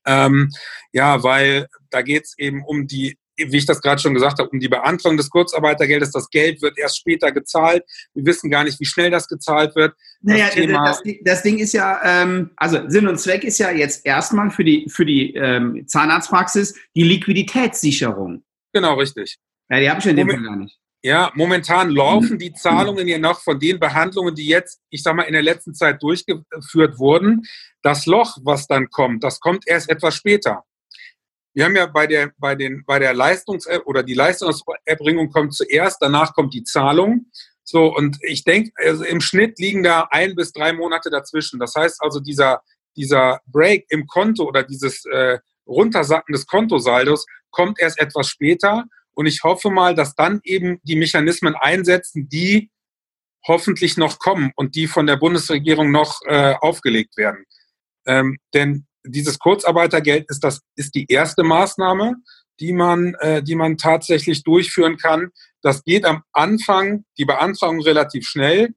Ähm, 0.04 0.50
ja, 0.92 1.23
weil 1.23 1.69
da 1.90 2.02
geht 2.02 2.25
es 2.25 2.35
eben 2.38 2.64
um 2.64 2.87
die 2.88 3.16
wie 3.37 3.57
ich 3.57 3.66
das 3.66 3.81
gerade 3.81 4.00
schon 4.00 4.14
gesagt 4.14 4.38
habe, 4.38 4.49
um 4.50 4.61
die 4.61 4.69
Beantragung 4.69 5.16
des 5.16 5.31
Kurzarbeitergeldes. 5.31 6.11
Das 6.11 6.28
Geld 6.28 6.62
wird 6.62 6.78
erst 6.78 6.99
später 6.99 7.33
gezahlt. 7.33 7.85
Wir 8.14 8.26
wissen 8.26 8.50
gar 8.50 8.64
nicht, 8.64 8.78
wie 8.81 8.85
schnell 8.85 9.11
das 9.11 9.28
gezahlt 9.28 9.75
wird. 9.75 9.95
Das 10.21 10.37
naja, 10.37 10.49
Thema 10.49 10.87
das, 10.87 11.02
das, 11.23 11.42
Ding 11.42 11.59
ist 11.59 11.73
ja, 11.73 12.00
ähm, 12.04 12.50
also 12.57 12.88
Sinn 12.88 13.09
und 13.09 13.19
Zweck 13.19 13.45
ist 13.45 13.59
ja 13.59 13.71
jetzt 13.71 14.04
erstmal 14.04 14.50
für 14.50 14.64
die, 14.64 14.87
für 14.88 15.07
die 15.07 15.35
ähm, 15.35 15.87
Zahnarztpraxis 15.87 16.75
die 16.95 17.04
Liquiditätssicherung. 17.04 18.45
Genau, 18.73 18.95
richtig. 18.95 19.38
Ja, 19.71 19.81
die 19.81 19.90
habe 19.90 20.00
ich 20.00 20.07
in 20.07 20.16
dem 20.16 20.28
Fall 20.28 20.42
gar 20.42 20.57
nicht. 20.57 20.78
Ja, 21.04 21.32
momentan 21.35 21.90
laufen 21.90 22.38
die 22.38 22.52
Zahlungen 22.52 23.09
ja 23.09 23.18
noch 23.18 23.40
von 23.40 23.59
den 23.59 23.80
Behandlungen, 23.80 24.37
die 24.37 24.47
jetzt, 24.47 24.80
ich 24.88 25.02
sag 25.02 25.16
mal, 25.16 25.25
in 25.25 25.32
der 25.32 25.42
letzten 25.42 25.75
Zeit 25.75 26.00
durchgeführt 26.00 26.99
wurden. 26.99 27.42
Das 27.82 28.06
Loch, 28.06 28.38
was 28.44 28.68
dann 28.68 28.88
kommt, 28.88 29.25
das 29.25 29.40
kommt 29.40 29.66
erst 29.66 29.90
etwas 29.90 30.14
später. 30.14 30.62
Wir 31.54 31.64
haben 31.64 31.75
ja 31.75 31.87
bei 31.87 32.06
der, 32.06 32.30
bei 32.38 32.54
den, 32.54 32.85
bei 32.87 33.00
der 33.00 33.14
Leistungs- 33.14 33.68
oder 33.85 34.04
die 34.04 34.14
Leistungserbringung 34.14 35.30
kommt 35.30 35.54
zuerst, 35.54 35.99
danach 36.00 36.35
kommt 36.35 36.54
die 36.54 36.62
Zahlung. 36.62 37.26
So, 37.64 37.94
und 37.94 38.18
ich 38.23 38.44
denke, 38.44 38.71
also 38.76 39.04
im 39.04 39.21
Schnitt 39.21 39.59
liegen 39.59 39.82
da 39.82 40.09
ein 40.11 40.37
bis 40.37 40.52
drei 40.52 40.73
Monate 40.73 41.11
dazwischen. 41.11 41.59
Das 41.59 41.75
heißt 41.75 42.00
also, 42.00 42.21
dieser, 42.21 42.62
dieser 42.97 43.40
Break 43.47 43.87
im 43.88 44.06
Konto 44.06 44.44
oder 44.44 44.62
dieses 44.62 45.04
äh, 45.06 45.38
Runtersacken 45.66 46.32
des 46.32 46.47
Kontosaldos 46.47 47.26
kommt 47.50 47.80
erst 47.80 48.00
etwas 48.00 48.28
später. 48.28 48.85
Und 49.14 49.26
ich 49.26 49.42
hoffe 49.42 49.71
mal, 49.71 49.95
dass 49.95 50.14
dann 50.14 50.40
eben 50.45 50.81
die 50.83 50.97
Mechanismen 50.97 51.54
einsetzen, 51.54 52.28
die 52.28 52.71
hoffentlich 53.47 53.97
noch 53.97 54.19
kommen 54.19 54.52
und 54.57 54.75
die 54.75 54.87
von 54.87 55.07
der 55.07 55.16
Bundesregierung 55.16 55.90
noch 55.90 56.21
äh, 56.26 56.54
aufgelegt 56.61 57.16
werden. 57.16 57.45
Ähm, 58.07 58.38
denn 58.54 58.87
dieses 59.04 59.38
Kurzarbeitergeld 59.38 60.26
ist 60.28 60.45
das 60.45 60.61
ist 60.76 60.95
die 60.95 61.07
erste 61.09 61.42
Maßnahme, 61.42 62.16
die 62.61 62.73
man 62.73 63.14
äh, 63.21 63.42
die 63.42 63.57
man 63.57 63.76
tatsächlich 63.76 64.45
durchführen 64.45 64.97
kann. 64.97 65.31
Das 65.61 65.83
geht 65.83 66.04
am 66.04 66.23
Anfang 66.33 67.04
die 67.19 67.25
Beantragung 67.25 67.81
relativ 67.83 68.26
schnell. 68.26 68.75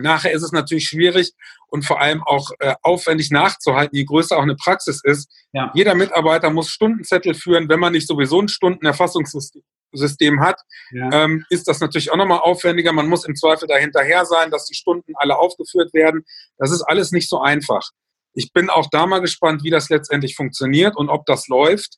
Nachher 0.00 0.32
ist 0.32 0.42
es 0.42 0.52
natürlich 0.52 0.86
schwierig 0.86 1.32
und 1.68 1.84
vor 1.84 2.00
allem 2.00 2.22
auch 2.22 2.50
äh, 2.58 2.74
aufwendig 2.82 3.30
nachzuhalten, 3.30 3.96
je 3.96 4.04
größer 4.04 4.36
auch 4.36 4.42
eine 4.42 4.56
Praxis 4.56 5.00
ist. 5.04 5.30
Ja. 5.52 5.70
Jeder 5.74 5.94
Mitarbeiter 5.94 6.50
muss 6.50 6.70
Stundenzettel 6.70 7.34
führen. 7.34 7.68
Wenn 7.68 7.80
man 7.80 7.92
nicht 7.92 8.06
sowieso 8.06 8.40
ein 8.40 8.48
Stundenerfassungssystem 8.48 10.40
hat, 10.40 10.60
ja. 10.92 11.10
ähm, 11.12 11.44
ist 11.50 11.68
das 11.68 11.80
natürlich 11.80 12.10
auch 12.10 12.16
nochmal 12.16 12.40
aufwendiger. 12.40 12.92
Man 12.92 13.08
muss 13.08 13.24
im 13.24 13.36
Zweifel 13.36 13.68
dahinterher 13.68 14.24
sein, 14.24 14.50
dass 14.50 14.66
die 14.66 14.74
Stunden 14.74 15.12
alle 15.16 15.38
aufgeführt 15.38 15.92
werden. 15.94 16.24
Das 16.58 16.70
ist 16.70 16.82
alles 16.82 17.12
nicht 17.12 17.28
so 17.28 17.40
einfach. 17.40 17.90
Ich 18.32 18.52
bin 18.52 18.70
auch 18.70 18.88
da 18.90 19.06
mal 19.06 19.20
gespannt, 19.20 19.64
wie 19.64 19.70
das 19.70 19.88
letztendlich 19.88 20.36
funktioniert 20.36 20.96
und 20.96 21.08
ob 21.08 21.26
das 21.26 21.48
läuft. 21.48 21.96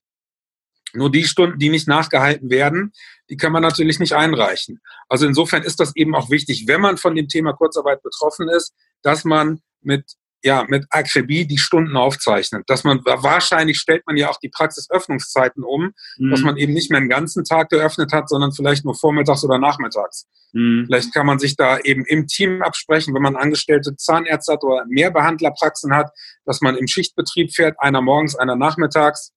Nur 0.94 1.10
die 1.10 1.24
Stunden, 1.24 1.58
die 1.58 1.70
nicht 1.70 1.88
nachgehalten 1.88 2.50
werden, 2.50 2.92
die 3.30 3.36
kann 3.36 3.52
man 3.52 3.62
natürlich 3.62 3.98
nicht 3.98 4.12
einreichen. 4.12 4.80
Also 5.08 5.26
insofern 5.26 5.62
ist 5.62 5.80
das 5.80 5.96
eben 5.96 6.14
auch 6.14 6.30
wichtig, 6.30 6.64
wenn 6.66 6.80
man 6.80 6.96
von 6.98 7.14
dem 7.14 7.28
Thema 7.28 7.52
Kurzarbeit 7.52 8.02
betroffen 8.02 8.48
ist, 8.48 8.74
dass 9.02 9.24
man 9.24 9.60
mit 9.80 10.16
ja, 10.44 10.64
mit 10.68 10.86
Akribie 10.90 11.46
die 11.46 11.58
Stunden 11.58 11.96
aufzeichnet. 11.96 12.64
Dass 12.66 12.84
man, 12.84 13.00
wahrscheinlich 13.04 13.78
stellt 13.78 14.06
man 14.06 14.16
ja 14.16 14.28
auch 14.28 14.38
die 14.38 14.48
Praxisöffnungszeiten 14.48 15.62
um, 15.62 15.92
mhm. 16.18 16.30
dass 16.30 16.40
man 16.40 16.56
eben 16.56 16.72
nicht 16.72 16.90
mehr 16.90 17.00
den 17.00 17.08
ganzen 17.08 17.44
Tag 17.44 17.68
geöffnet 17.70 18.12
hat, 18.12 18.28
sondern 18.28 18.52
vielleicht 18.52 18.84
nur 18.84 18.94
vormittags 18.94 19.44
oder 19.44 19.58
nachmittags. 19.58 20.26
Mhm. 20.52 20.84
Vielleicht 20.86 21.14
kann 21.14 21.26
man 21.26 21.38
sich 21.38 21.56
da 21.56 21.78
eben 21.78 22.04
im 22.04 22.26
Team 22.26 22.62
absprechen, 22.62 23.14
wenn 23.14 23.22
man 23.22 23.36
angestellte 23.36 23.96
Zahnärzte 23.96 24.54
hat 24.54 24.64
oder 24.64 24.84
mehr 24.86 25.10
Behandlerpraxen 25.10 25.94
hat, 25.94 26.10
dass 26.44 26.60
man 26.60 26.76
im 26.76 26.88
Schichtbetrieb 26.88 27.54
fährt, 27.54 27.76
einer 27.78 28.02
morgens, 28.02 28.34
einer 28.34 28.56
nachmittags, 28.56 29.32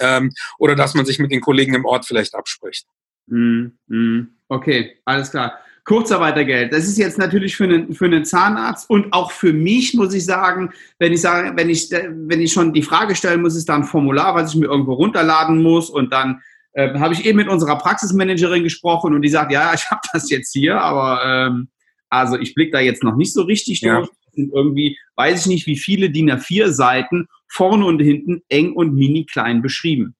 ähm, 0.00 0.32
oder 0.58 0.74
dass 0.74 0.94
man 0.94 1.06
sich 1.06 1.18
mit 1.18 1.30
den 1.30 1.40
Kollegen 1.40 1.74
im 1.74 1.84
Ort 1.84 2.06
vielleicht 2.06 2.34
abspricht. 2.34 2.86
Mhm. 3.26 3.78
mhm. 3.86 4.28
Okay, 4.48 4.96
alles 5.04 5.30
klar. 5.30 5.60
Kurzarbeitergeld. 5.84 6.72
Das 6.72 6.84
ist 6.84 6.98
jetzt 6.98 7.18
natürlich 7.18 7.56
für 7.56 7.64
einen, 7.64 7.94
für 7.94 8.04
einen 8.04 8.24
Zahnarzt 8.24 8.90
und 8.90 9.12
auch 9.12 9.30
für 9.30 9.52
mich, 9.52 9.94
muss 9.94 10.12
ich 10.12 10.24
sagen, 10.24 10.72
wenn 10.98 11.12
ich 11.12 11.20
sage, 11.20 11.52
wenn 11.56 11.70
ich, 11.70 11.90
wenn 11.90 12.40
ich 12.40 12.52
schon 12.52 12.72
die 12.72 12.82
Frage 12.82 13.14
stellen 13.14 13.42
muss, 13.42 13.56
ist 13.56 13.68
da 13.68 13.76
ein 13.76 13.84
Formular, 13.84 14.34
was 14.34 14.52
ich 14.52 14.60
mir 14.60 14.66
irgendwo 14.66 14.94
runterladen 14.94 15.62
muss 15.62 15.88
und 15.88 16.12
dann 16.12 16.42
äh, 16.72 16.98
habe 16.98 17.14
ich 17.14 17.24
eben 17.24 17.38
mit 17.38 17.48
unserer 17.48 17.76
Praxismanagerin 17.76 18.62
gesprochen 18.62 19.14
und 19.14 19.22
die 19.22 19.28
sagt, 19.28 19.52
ja, 19.52 19.72
ich 19.74 19.90
habe 19.90 20.00
das 20.12 20.30
jetzt 20.30 20.52
hier, 20.52 20.80
aber 20.80 21.22
ähm, 21.24 21.68
also 22.08 22.38
ich 22.38 22.54
blicke 22.54 22.72
da 22.72 22.80
jetzt 22.80 23.02
noch 23.02 23.16
nicht 23.16 23.32
so 23.32 23.42
richtig 23.42 23.80
durch. 23.80 24.08
Ja. 24.08 24.14
Sind 24.32 24.52
irgendwie, 24.52 24.98
weiß 25.16 25.42
ich 25.42 25.46
nicht, 25.46 25.66
wie 25.66 25.78
viele 25.78 26.10
DIN 26.10 26.30
A4 26.30 26.70
Seiten 26.70 27.26
vorne 27.48 27.84
und 27.84 28.00
hinten 28.00 28.42
eng 28.48 28.72
und 28.72 28.94
mini 28.94 29.24
klein 29.24 29.62
beschrieben. 29.62 30.14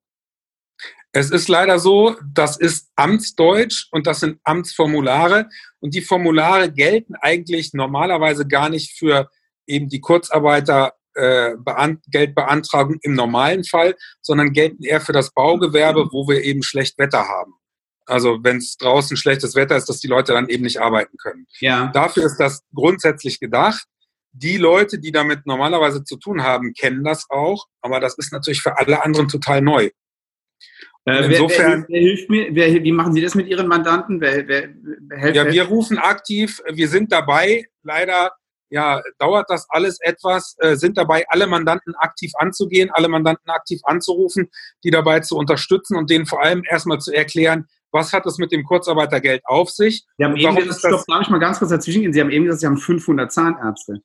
Es 1.12 1.31
ist 1.31 1.49
leider 1.49 1.79
so, 1.79 2.17
das 2.33 2.57
ist 2.57 2.88
Amtsdeutsch 2.95 3.88
und 3.90 4.07
das 4.07 4.21
sind 4.21 4.38
Amtsformulare 4.45 5.49
und 5.81 5.95
die 5.95 6.02
Formulare 6.02 6.71
gelten 6.73 7.14
eigentlich 7.17 7.73
normalerweise 7.73 8.47
gar 8.47 8.69
nicht 8.69 8.97
für 8.97 9.29
eben 9.67 9.88
die 9.88 10.00
Kurzarbeiter 10.00 10.95
äh, 11.14 11.55
Geldbeantragung 12.09 12.99
im 13.02 13.14
normalen 13.14 13.64
Fall, 13.64 13.97
sondern 14.21 14.52
gelten 14.52 14.85
eher 14.85 15.00
für 15.00 15.12
das 15.12 15.33
Baugewerbe, 15.33 16.09
wo 16.12 16.29
wir 16.29 16.45
eben 16.45 16.62
schlecht 16.62 16.97
Wetter 16.99 17.26
haben. 17.26 17.55
Also 18.07 18.38
wenn 18.43 18.59
es 18.59 18.76
draußen 18.76 19.17
schlechtes 19.17 19.55
Wetter 19.55 19.76
ist, 19.76 19.88
dass 19.88 20.00
die 20.00 20.09
Leute 20.09 20.33
dann 20.33 20.49
eben 20.49 20.64
nicht 20.64 20.81
arbeiten 20.81 21.17
können. 21.17 21.47
Ja. 21.61 21.90
Dafür 21.93 22.25
ist 22.25 22.38
das 22.38 22.62
grundsätzlich 22.75 23.40
gedacht. 23.40 23.85
Die 24.33 24.57
Leute, 24.57 24.99
die 24.99 25.13
damit 25.13 25.47
normalerweise 25.47 26.05
zu 26.05 26.17
tun 26.17 26.43
haben, 26.43 26.73
kennen 26.73 27.03
das 27.05 27.27
auch, 27.31 27.67
aber 27.81 28.01
das 28.01 28.17
ist 28.17 28.33
natürlich 28.33 28.63
für 28.63 28.79
alle 28.79 29.03
anderen 29.05 29.29
total 29.29 29.61
neu. 29.61 29.91
Äh, 31.05 31.25
insofern. 31.27 31.87
Wer, 31.89 31.95
wer, 31.95 32.01
hilft 32.01 32.31
mir? 32.31 32.49
Wer, 32.53 32.85
wie 32.85 32.93
machen 32.93 33.13
Sie 33.15 33.23
das 33.23 33.35
mit 33.35 33.49
Ihren 33.49 33.67
Mandanten? 33.67 34.21
Wer, 34.21 34.47
wer, 34.47 35.35
ja, 35.35 35.51
wir 35.51 35.65
rufen 35.65 35.99
aktiv, 35.99 36.63
wir 36.73 36.89
sind 36.89 37.11
dabei. 37.11 37.67
Leider 37.83 38.33
ja, 38.71 39.03
dauert 39.19 39.51
das 39.51 39.67
alles 39.69 39.99
etwas, 40.01 40.55
äh, 40.59 40.77
sind 40.77 40.97
dabei, 40.97 41.25
alle 41.29 41.47
Mandanten 41.47 41.95
aktiv 41.97 42.31
anzugehen, 42.39 42.91
alle 42.93 43.09
Mandanten 43.09 43.51
aktiv 43.51 43.81
anzurufen, 43.85 44.49
die 44.85 44.91
dabei 44.91 45.21
zu 45.21 45.37
unterstützen 45.37 45.97
und 45.97 46.09
denen 46.09 46.27
vor 46.27 46.43
allem 46.43 46.63
erstmal 46.69 46.99
zu 46.99 47.13
erklären, 47.13 47.67
was 47.93 48.13
hat 48.13 48.25
es 48.27 48.39
mit 48.39 48.53
dem 48.53 48.63
Kurzarbeitergeld 48.63 49.43
auf 49.45 49.71
sich? 49.71 50.07
Sie 50.17 50.25
haben 50.25 50.37
eben 50.37 50.55
gesagt, 50.55 50.79
stopp, 50.79 51.05
darf 51.09 51.23
ich 51.23 51.31
mal 51.31 51.39
ganz 51.39 51.59
kurz 51.59 51.73
dazwischen 51.73 52.03
gehen? 52.03 52.13
Sie 52.13 52.21
haben 52.21 52.31
eben 52.31 52.45
gesagt, 52.45 52.61
Sie 52.61 52.67
haben 52.67 52.79
500 52.79 53.33
Zahnärzte. 53.33 54.01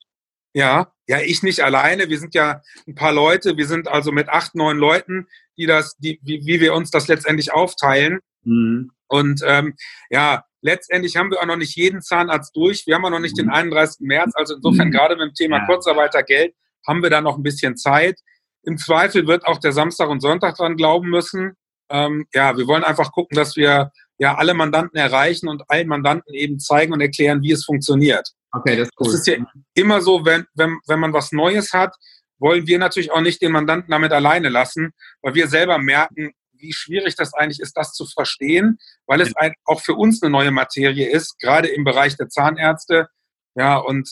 Ja, 0.55 0.93
ja, 1.05 1.19
ich 1.19 1.43
nicht 1.43 1.59
alleine. 1.59 2.09
Wir 2.09 2.17
sind 2.17 2.33
ja 2.33 2.61
ein 2.87 2.95
paar 2.95 3.11
Leute. 3.11 3.57
Wir 3.57 3.67
sind 3.67 3.89
also 3.89 4.13
mit 4.13 4.29
acht, 4.29 4.55
neun 4.55 4.77
Leuten, 4.77 5.27
die 5.57 5.65
das, 5.65 5.97
die, 5.97 6.17
wie, 6.23 6.45
wie 6.45 6.61
wir 6.61 6.73
uns 6.73 6.91
das 6.91 7.09
letztendlich 7.09 7.51
aufteilen. 7.51 8.19
Mhm. 8.43 8.91
Und 9.07 9.41
ähm, 9.45 9.75
ja, 10.09 10.45
letztendlich 10.61 11.17
haben 11.17 11.29
wir 11.29 11.41
auch 11.41 11.45
noch 11.45 11.57
nicht 11.57 11.75
jeden 11.75 12.01
Zahnarzt 12.01 12.55
durch. 12.55 12.87
Wir 12.87 12.95
haben 12.95 13.03
auch 13.03 13.09
noch 13.09 13.19
nicht 13.19 13.37
den 13.37 13.49
31. 13.49 13.99
Mhm. 13.99 14.07
März. 14.07 14.31
Also 14.33 14.55
insofern 14.55 14.87
mhm. 14.87 14.91
gerade 14.93 15.17
mit 15.17 15.27
dem 15.27 15.33
Thema 15.33 15.57
ja. 15.57 15.65
Kurzarbeitergeld 15.65 16.55
haben 16.87 17.03
wir 17.03 17.09
da 17.09 17.19
noch 17.19 17.35
ein 17.35 17.43
bisschen 17.43 17.75
Zeit. 17.75 18.17
Im 18.63 18.77
Zweifel 18.77 19.27
wird 19.27 19.45
auch 19.45 19.59
der 19.59 19.73
Samstag 19.73 20.07
und 20.07 20.21
Sonntag 20.21 20.55
dran 20.55 20.77
glauben 20.77 21.09
müssen. 21.09 21.57
Ähm, 21.89 22.27
ja, 22.33 22.57
wir 22.57 22.65
wollen 22.65 22.85
einfach 22.85 23.11
gucken, 23.11 23.35
dass 23.35 23.57
wir 23.57 23.91
ja 24.17 24.35
alle 24.35 24.53
Mandanten 24.53 24.97
erreichen 24.97 25.49
und 25.49 25.63
allen 25.67 25.89
Mandanten 25.89 26.33
eben 26.33 26.59
zeigen 26.59 26.93
und 26.93 27.01
erklären, 27.01 27.41
wie 27.41 27.51
es 27.51 27.65
funktioniert. 27.65 28.31
Okay, 28.57 28.77
das 28.77 28.87
ist 28.87 28.93
cool. 28.99 29.07
Es 29.07 29.13
ist 29.15 29.27
ja 29.27 29.35
immer 29.73 30.01
so, 30.01 30.25
wenn, 30.25 30.45
wenn, 30.53 30.79
wenn 30.87 30.99
man 30.99 31.13
was 31.13 31.31
Neues 31.31 31.73
hat, 31.73 31.95
wollen 32.37 32.67
wir 32.67 32.79
natürlich 32.79 33.11
auch 33.11 33.21
nicht 33.21 33.41
den 33.41 33.51
Mandanten 33.51 33.91
damit 33.91 34.11
alleine 34.11 34.49
lassen, 34.49 34.91
weil 35.21 35.35
wir 35.35 35.47
selber 35.47 35.77
merken, 35.77 36.31
wie 36.53 36.73
schwierig 36.73 37.15
das 37.15 37.33
eigentlich 37.33 37.59
ist, 37.59 37.75
das 37.77 37.93
zu 37.93 38.05
verstehen, 38.05 38.77
weil 39.05 39.21
es 39.21 39.35
ein, 39.35 39.53
auch 39.65 39.81
für 39.81 39.93
uns 39.93 40.21
eine 40.21 40.31
neue 40.31 40.51
Materie 40.51 41.09
ist, 41.09 41.39
gerade 41.39 41.67
im 41.67 41.83
Bereich 41.83 42.17
der 42.17 42.29
Zahnärzte. 42.29 43.07
Ja, 43.55 43.77
und 43.77 44.09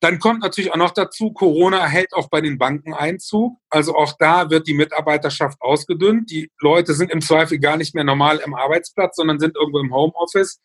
Dann 0.00 0.18
kommt 0.18 0.40
natürlich 0.40 0.72
auch 0.72 0.78
noch 0.78 0.92
dazu, 0.92 1.32
Corona 1.32 1.84
hält 1.84 2.14
auch 2.14 2.30
bei 2.30 2.40
den 2.40 2.56
Banken 2.56 2.94
Einzug. 2.94 3.58
Also 3.68 3.94
auch 3.94 4.14
da 4.18 4.48
wird 4.48 4.66
die 4.66 4.72
Mitarbeiterschaft 4.72 5.60
ausgedünnt. 5.60 6.30
Die 6.30 6.50
Leute 6.58 6.94
sind 6.94 7.10
im 7.10 7.20
Zweifel 7.20 7.58
gar 7.58 7.76
nicht 7.76 7.94
mehr 7.94 8.04
normal 8.04 8.40
im 8.44 8.54
Arbeitsplatz, 8.54 9.16
sondern 9.16 9.38
sind 9.38 9.56
irgendwo 9.56 9.78
im 9.78 9.92
Homeoffice. 9.92 10.58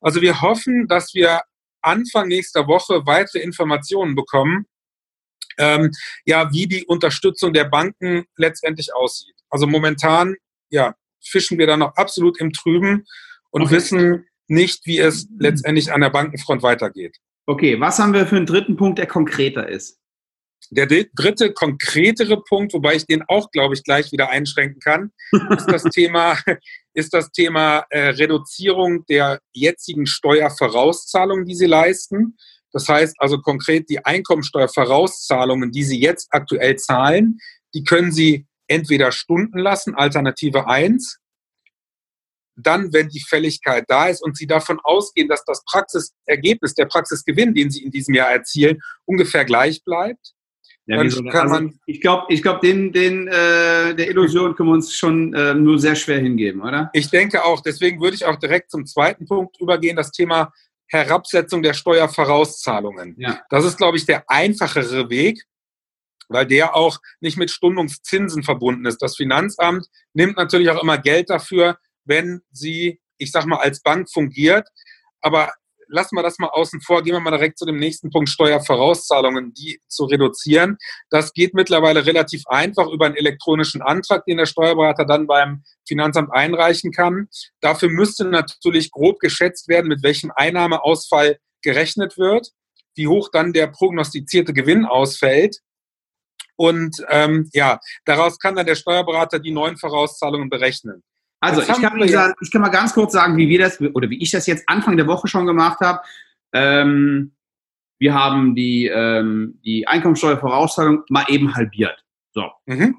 Also 0.00 0.20
wir 0.20 0.40
hoffen, 0.40 0.86
dass 0.88 1.14
wir 1.14 1.42
Anfang 1.82 2.28
nächster 2.28 2.66
Woche 2.66 3.06
weitere 3.06 3.40
Informationen 3.40 4.14
bekommen, 4.14 4.66
ähm, 5.58 5.90
ja, 6.24 6.52
wie 6.52 6.66
die 6.66 6.84
Unterstützung 6.84 7.52
der 7.52 7.64
Banken 7.64 8.24
letztendlich 8.36 8.94
aussieht. 8.94 9.34
Also 9.48 9.66
momentan, 9.66 10.36
ja, 10.70 10.94
fischen 11.24 11.58
wir 11.58 11.66
da 11.66 11.76
noch 11.76 11.94
absolut 11.96 12.38
im 12.40 12.52
Trüben 12.52 13.06
und 13.50 13.62
okay. 13.62 13.76
wissen 13.76 14.26
nicht, 14.48 14.86
wie 14.86 14.98
es 14.98 15.28
letztendlich 15.38 15.92
an 15.92 16.00
der 16.00 16.10
Bankenfront 16.10 16.62
weitergeht. 16.62 17.16
Okay, 17.46 17.80
was 17.80 17.98
haben 17.98 18.12
wir 18.12 18.26
für 18.26 18.36
einen 18.36 18.46
dritten 18.46 18.76
Punkt, 18.76 18.98
der 18.98 19.06
konkreter 19.06 19.68
ist? 19.68 19.98
Der 20.70 20.86
dritte 20.86 21.52
konkretere 21.52 22.42
Punkt, 22.42 22.72
wobei 22.72 22.96
ich 22.96 23.06
den 23.06 23.22
auch, 23.28 23.50
glaube 23.52 23.74
ich, 23.74 23.84
gleich 23.84 24.10
wieder 24.10 24.30
einschränken 24.30 24.80
kann, 24.80 25.12
ist 25.50 25.70
das 25.70 25.84
Thema, 25.84 26.36
ist 26.96 27.12
das 27.12 27.30
Thema 27.30 27.84
äh, 27.90 28.08
Reduzierung 28.08 29.04
der 29.06 29.40
jetzigen 29.52 30.06
Steuervorauszahlungen, 30.06 31.44
die 31.44 31.54
Sie 31.54 31.66
leisten. 31.66 32.36
Das 32.72 32.88
heißt 32.88 33.16
also 33.18 33.38
konkret 33.38 33.90
die 33.90 34.04
Einkommensteuervorauszahlungen, 34.04 35.72
die 35.72 35.84
Sie 35.84 36.00
jetzt 36.00 36.28
aktuell 36.30 36.76
zahlen, 36.76 37.38
die 37.74 37.84
können 37.84 38.12
Sie 38.12 38.46
entweder 38.66 39.12
stunden 39.12 39.58
lassen, 39.58 39.94
Alternative 39.94 40.68
1, 40.68 41.18
dann, 42.56 42.94
wenn 42.94 43.08
die 43.08 43.20
Fälligkeit 43.20 43.84
da 43.88 44.08
ist 44.08 44.22
und 44.22 44.38
Sie 44.38 44.46
davon 44.46 44.80
ausgehen, 44.82 45.28
dass 45.28 45.44
das 45.44 45.62
Praxisergebnis, 45.64 46.72
der 46.74 46.86
Praxisgewinn, 46.86 47.52
den 47.54 47.70
Sie 47.70 47.84
in 47.84 47.90
diesem 47.90 48.14
Jahr 48.14 48.30
erzielen, 48.30 48.80
ungefähr 49.04 49.44
gleich 49.44 49.84
bleibt, 49.84 50.32
ja, 50.86 50.98
kann 51.30 51.52
also. 51.52 51.70
Ich 51.86 52.00
glaube, 52.00 52.32
ich 52.32 52.42
glaub, 52.42 52.60
den, 52.60 52.92
den, 52.92 53.26
äh, 53.26 53.94
der 53.94 54.08
Illusion 54.08 54.54
können 54.54 54.68
wir 54.68 54.74
uns 54.74 54.94
schon 54.94 55.34
äh, 55.34 55.52
nur 55.54 55.78
sehr 55.80 55.96
schwer 55.96 56.20
hingeben, 56.20 56.62
oder? 56.62 56.90
Ich 56.92 57.10
denke 57.10 57.44
auch. 57.44 57.60
Deswegen 57.60 58.00
würde 58.00 58.14
ich 58.14 58.24
auch 58.24 58.36
direkt 58.36 58.70
zum 58.70 58.86
zweiten 58.86 59.26
Punkt 59.26 59.60
übergehen, 59.60 59.96
das 59.96 60.12
Thema 60.12 60.52
Herabsetzung 60.86 61.62
der 61.62 61.74
Steuervorauszahlungen. 61.74 63.16
Ja. 63.18 63.40
Das 63.50 63.64
ist, 63.64 63.78
glaube 63.78 63.96
ich, 63.96 64.06
der 64.06 64.30
einfachere 64.30 65.10
Weg, 65.10 65.42
weil 66.28 66.46
der 66.46 66.76
auch 66.76 66.98
nicht 67.20 67.36
mit 67.36 67.50
Stundungszinsen 67.50 68.44
verbunden 68.44 68.86
ist. 68.86 69.02
Das 69.02 69.16
Finanzamt 69.16 69.86
nimmt 70.14 70.36
natürlich 70.36 70.70
auch 70.70 70.82
immer 70.82 70.98
Geld 70.98 71.30
dafür, 71.30 71.78
wenn 72.04 72.42
sie, 72.52 73.00
ich 73.18 73.32
sag 73.32 73.46
mal, 73.46 73.58
als 73.58 73.82
Bank 73.82 74.08
fungiert. 74.08 74.68
Aber 75.20 75.52
lassen 75.88 76.16
wir 76.16 76.22
das 76.22 76.38
mal 76.38 76.48
außen 76.48 76.80
vor, 76.80 77.02
gehen 77.02 77.14
wir 77.14 77.20
mal 77.20 77.30
direkt 77.30 77.58
zu 77.58 77.66
dem 77.66 77.78
nächsten 77.78 78.10
Punkt 78.10 78.28
Steuervorauszahlungen, 78.28 79.52
die 79.54 79.80
zu 79.88 80.04
reduzieren. 80.04 80.78
Das 81.10 81.32
geht 81.32 81.54
mittlerweile 81.54 82.06
relativ 82.06 82.42
einfach 82.46 82.88
über 82.88 83.06
einen 83.06 83.16
elektronischen 83.16 83.82
Antrag, 83.82 84.24
den 84.24 84.38
der 84.38 84.46
Steuerberater 84.46 85.04
dann 85.04 85.26
beim 85.26 85.62
Finanzamt 85.86 86.30
einreichen 86.32 86.92
kann. 86.92 87.28
Dafür 87.60 87.88
müsste 87.88 88.24
natürlich 88.24 88.90
grob 88.90 89.18
geschätzt 89.20 89.68
werden, 89.68 89.88
mit 89.88 90.02
welchem 90.02 90.32
Einnahmeausfall 90.34 91.38
gerechnet 91.62 92.16
wird, 92.18 92.50
wie 92.94 93.08
hoch 93.08 93.30
dann 93.30 93.52
der 93.52 93.66
prognostizierte 93.68 94.52
Gewinn 94.52 94.84
ausfällt. 94.84 95.58
Und 96.56 97.04
ähm, 97.10 97.50
ja, 97.52 97.80
daraus 98.04 98.38
kann 98.38 98.56
dann 98.56 98.66
der 98.66 98.76
Steuerberater 98.76 99.38
die 99.38 99.52
neuen 99.52 99.76
Vorauszahlungen 99.76 100.48
berechnen. 100.48 101.02
Also 101.46 101.62
ich 101.62 101.68
kann, 101.68 101.98
mal, 101.98 102.34
ich 102.40 102.50
kann 102.50 102.60
mal 102.60 102.68
ganz 102.68 102.92
kurz 102.92 103.12
sagen, 103.12 103.36
wie 103.36 103.48
wir 103.48 103.60
das 103.60 103.80
oder 103.80 104.10
wie 104.10 104.22
ich 104.22 104.30
das 104.30 104.46
jetzt 104.46 104.68
Anfang 104.68 104.96
der 104.96 105.06
Woche 105.06 105.28
schon 105.28 105.46
gemacht 105.46 105.80
habe. 105.80 106.00
Ähm, 106.52 107.32
wir 107.98 108.14
haben 108.14 108.54
die, 108.54 108.86
ähm, 108.86 109.58
die 109.64 109.86
Einkommensteuervorauszahlung 109.86 111.04
mal 111.08 111.24
eben 111.28 111.54
halbiert. 111.54 112.04
So. 112.32 112.50
Mhm. 112.66 112.96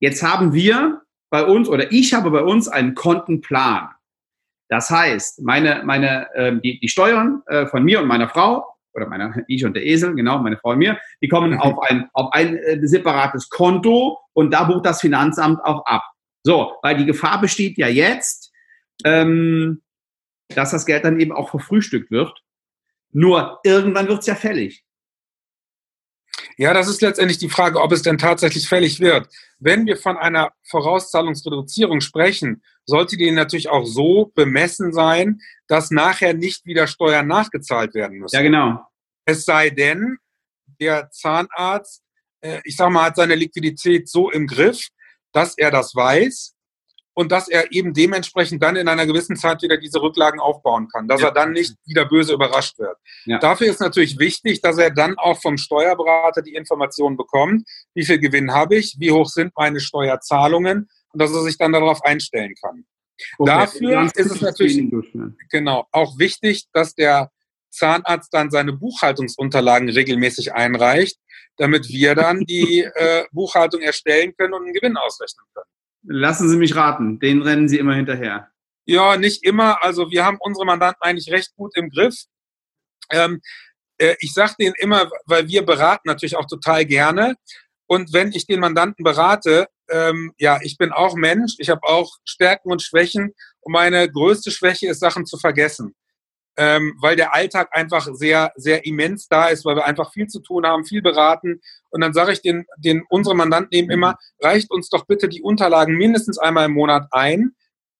Jetzt 0.00 0.22
haben 0.22 0.52
wir 0.52 1.02
bei 1.30 1.44
uns 1.44 1.68
oder 1.68 1.92
ich 1.92 2.14
habe 2.14 2.30
bei 2.30 2.42
uns 2.42 2.68
einen 2.68 2.94
Kontenplan. 2.94 3.88
Das 4.68 4.90
heißt, 4.90 5.42
meine, 5.42 5.82
meine, 5.84 6.32
äh, 6.34 6.58
die, 6.60 6.80
die 6.80 6.88
Steuern 6.88 7.42
äh, 7.46 7.66
von 7.66 7.84
mir 7.84 8.00
und 8.00 8.06
meiner 8.06 8.28
Frau 8.28 8.64
oder 8.94 9.06
meiner, 9.06 9.34
ich 9.48 9.64
und 9.64 9.74
der 9.74 9.84
Esel, 9.84 10.14
genau, 10.14 10.38
meine 10.38 10.56
Frau 10.56 10.70
und 10.70 10.78
mir, 10.78 10.98
die 11.20 11.28
kommen 11.28 11.52
mhm. 11.52 11.60
auf 11.60 11.78
ein, 11.82 12.08
auf 12.12 12.32
ein 12.32 12.56
äh, 12.56 12.86
separates 12.86 13.50
Konto 13.50 14.18
und 14.32 14.52
da 14.52 14.64
bucht 14.64 14.86
das 14.86 15.00
Finanzamt 15.00 15.62
auch 15.64 15.84
ab. 15.86 16.13
So, 16.44 16.74
weil 16.82 16.96
die 16.96 17.06
Gefahr 17.06 17.40
besteht 17.40 17.78
ja 17.78 17.88
jetzt, 17.88 18.52
ähm, 19.04 19.82
dass 20.48 20.70
das 20.70 20.86
Geld 20.86 21.04
dann 21.04 21.18
eben 21.18 21.32
auch 21.32 21.50
verfrühstückt 21.50 22.10
wird. 22.10 22.38
Nur 23.12 23.60
irgendwann 23.64 24.08
wird 24.08 24.20
es 24.20 24.26
ja 24.26 24.34
fällig. 24.34 24.84
Ja, 26.56 26.74
das 26.74 26.88
ist 26.88 27.00
letztendlich 27.00 27.38
die 27.38 27.48
Frage, 27.48 27.80
ob 27.80 27.92
es 27.92 28.02
denn 28.02 28.18
tatsächlich 28.18 28.68
fällig 28.68 29.00
wird. 29.00 29.28
Wenn 29.58 29.86
wir 29.86 29.96
von 29.96 30.16
einer 30.16 30.52
Vorauszahlungsreduzierung 30.68 32.00
sprechen, 32.00 32.62
sollte 32.84 33.16
die 33.16 33.30
natürlich 33.30 33.70
auch 33.70 33.84
so 33.84 34.30
bemessen 34.34 34.92
sein, 34.92 35.40
dass 35.66 35.90
nachher 35.90 36.34
nicht 36.34 36.66
wieder 36.66 36.86
Steuern 36.86 37.26
nachgezahlt 37.26 37.94
werden 37.94 38.18
müssen. 38.18 38.36
Ja, 38.36 38.42
genau. 38.42 38.80
Es 39.24 39.44
sei 39.44 39.70
denn, 39.70 40.18
der 40.80 41.10
Zahnarzt, 41.10 42.02
äh, 42.40 42.60
ich 42.64 42.76
sag 42.76 42.90
mal, 42.90 43.06
hat 43.06 43.16
seine 43.16 43.34
Liquidität 43.34 44.08
so 44.08 44.30
im 44.30 44.46
Griff, 44.46 44.88
dass 45.34 45.58
er 45.58 45.70
das 45.70 45.94
weiß 45.94 46.54
und 47.14 47.30
dass 47.32 47.48
er 47.48 47.72
eben 47.72 47.94
dementsprechend 47.94 48.62
dann 48.62 48.76
in 48.76 48.88
einer 48.88 49.06
gewissen 49.06 49.36
Zeit 49.36 49.62
wieder 49.62 49.76
diese 49.76 50.02
Rücklagen 50.02 50.40
aufbauen 50.40 50.88
kann, 50.88 51.08
dass 51.08 51.20
ja. 51.20 51.28
er 51.28 51.34
dann 51.34 51.52
nicht 51.52 51.76
wieder 51.84 52.06
böse 52.06 52.34
überrascht 52.34 52.78
wird. 52.78 52.96
Ja. 53.24 53.38
Dafür 53.38 53.68
ist 53.68 53.80
natürlich 53.80 54.18
wichtig, 54.18 54.60
dass 54.60 54.78
er 54.78 54.90
dann 54.90 55.16
auch 55.18 55.40
vom 55.40 55.56
Steuerberater 55.56 56.42
die 56.42 56.54
Informationen 56.54 57.16
bekommt, 57.16 57.68
wie 57.94 58.04
viel 58.04 58.18
Gewinn 58.18 58.52
habe 58.52 58.76
ich, 58.76 58.96
wie 58.98 59.12
hoch 59.12 59.28
sind 59.28 59.52
meine 59.56 59.80
Steuerzahlungen 59.80 60.88
und 61.12 61.22
dass 61.22 61.32
er 61.32 61.42
sich 61.42 61.56
dann 61.56 61.72
darauf 61.72 62.02
einstellen 62.04 62.54
kann. 62.60 62.84
Okay. 63.38 63.50
Dafür 63.50 64.02
ist 64.02 64.16
es 64.18 64.40
natürlich 64.40 64.92
genau 65.50 65.86
auch 65.92 66.18
wichtig, 66.18 66.64
dass 66.72 66.94
der 66.94 67.30
Zahnarzt 67.74 68.32
dann 68.32 68.50
seine 68.50 68.72
Buchhaltungsunterlagen 68.72 69.88
regelmäßig 69.88 70.54
einreicht, 70.54 71.18
damit 71.56 71.88
wir 71.88 72.14
dann 72.14 72.40
die 72.40 72.82
äh, 72.94 73.24
Buchhaltung 73.32 73.80
erstellen 73.80 74.34
können 74.36 74.54
und 74.54 74.64
einen 74.64 74.72
Gewinn 74.72 74.96
ausrechnen 74.96 75.46
können. 75.54 75.66
Lassen 76.06 76.48
Sie 76.48 76.56
mich 76.56 76.76
raten, 76.76 77.18
den 77.18 77.42
rennen 77.42 77.68
Sie 77.68 77.78
immer 77.78 77.94
hinterher. 77.94 78.50
Ja, 78.86 79.16
nicht 79.16 79.42
immer. 79.44 79.82
Also 79.82 80.10
wir 80.10 80.24
haben 80.24 80.36
unsere 80.40 80.66
Mandanten 80.66 81.02
eigentlich 81.02 81.32
recht 81.32 81.54
gut 81.56 81.74
im 81.76 81.88
Griff. 81.88 82.14
Ähm, 83.10 83.40
äh, 83.98 84.14
ich 84.20 84.34
sage 84.34 84.54
denen 84.60 84.74
immer, 84.78 85.10
weil 85.24 85.48
wir 85.48 85.64
beraten 85.64 86.08
natürlich 86.08 86.36
auch 86.36 86.46
total 86.46 86.84
gerne. 86.84 87.36
Und 87.86 88.12
wenn 88.12 88.32
ich 88.32 88.46
den 88.46 88.60
Mandanten 88.60 89.02
berate, 89.02 89.68
ähm, 89.88 90.32
ja, 90.38 90.58
ich 90.62 90.76
bin 90.76 90.92
auch 90.92 91.14
Mensch, 91.14 91.54
ich 91.58 91.70
habe 91.70 91.82
auch 91.84 92.10
Stärken 92.24 92.70
und 92.70 92.82
Schwächen. 92.82 93.32
Und 93.60 93.72
meine 93.72 94.10
größte 94.10 94.50
Schwäche 94.50 94.88
ist, 94.88 95.00
Sachen 95.00 95.24
zu 95.24 95.38
vergessen 95.38 95.94
ähm, 96.56 96.96
weil 97.00 97.16
der 97.16 97.34
Alltag 97.34 97.68
einfach 97.72 98.08
sehr, 98.12 98.52
sehr 98.56 98.86
immens 98.86 99.28
da 99.28 99.48
ist, 99.48 99.64
weil 99.64 99.76
wir 99.76 99.84
einfach 99.84 100.12
viel 100.12 100.26
zu 100.28 100.40
tun 100.40 100.66
haben, 100.66 100.84
viel 100.84 101.02
beraten. 101.02 101.60
Und 101.90 102.00
dann 102.00 102.12
sage 102.12 102.32
ich 102.32 102.42
den, 102.42 102.64
den 102.76 103.02
unsere 103.08 103.34
Mandanten 103.34 103.76
eben 103.76 103.90
immer, 103.90 104.16
reicht 104.40 104.70
uns 104.70 104.88
doch 104.88 105.06
bitte 105.06 105.28
die 105.28 105.42
Unterlagen 105.42 105.96
mindestens 105.96 106.38
einmal 106.38 106.66
im 106.66 106.72
Monat 106.72 107.08
ein, 107.10 107.54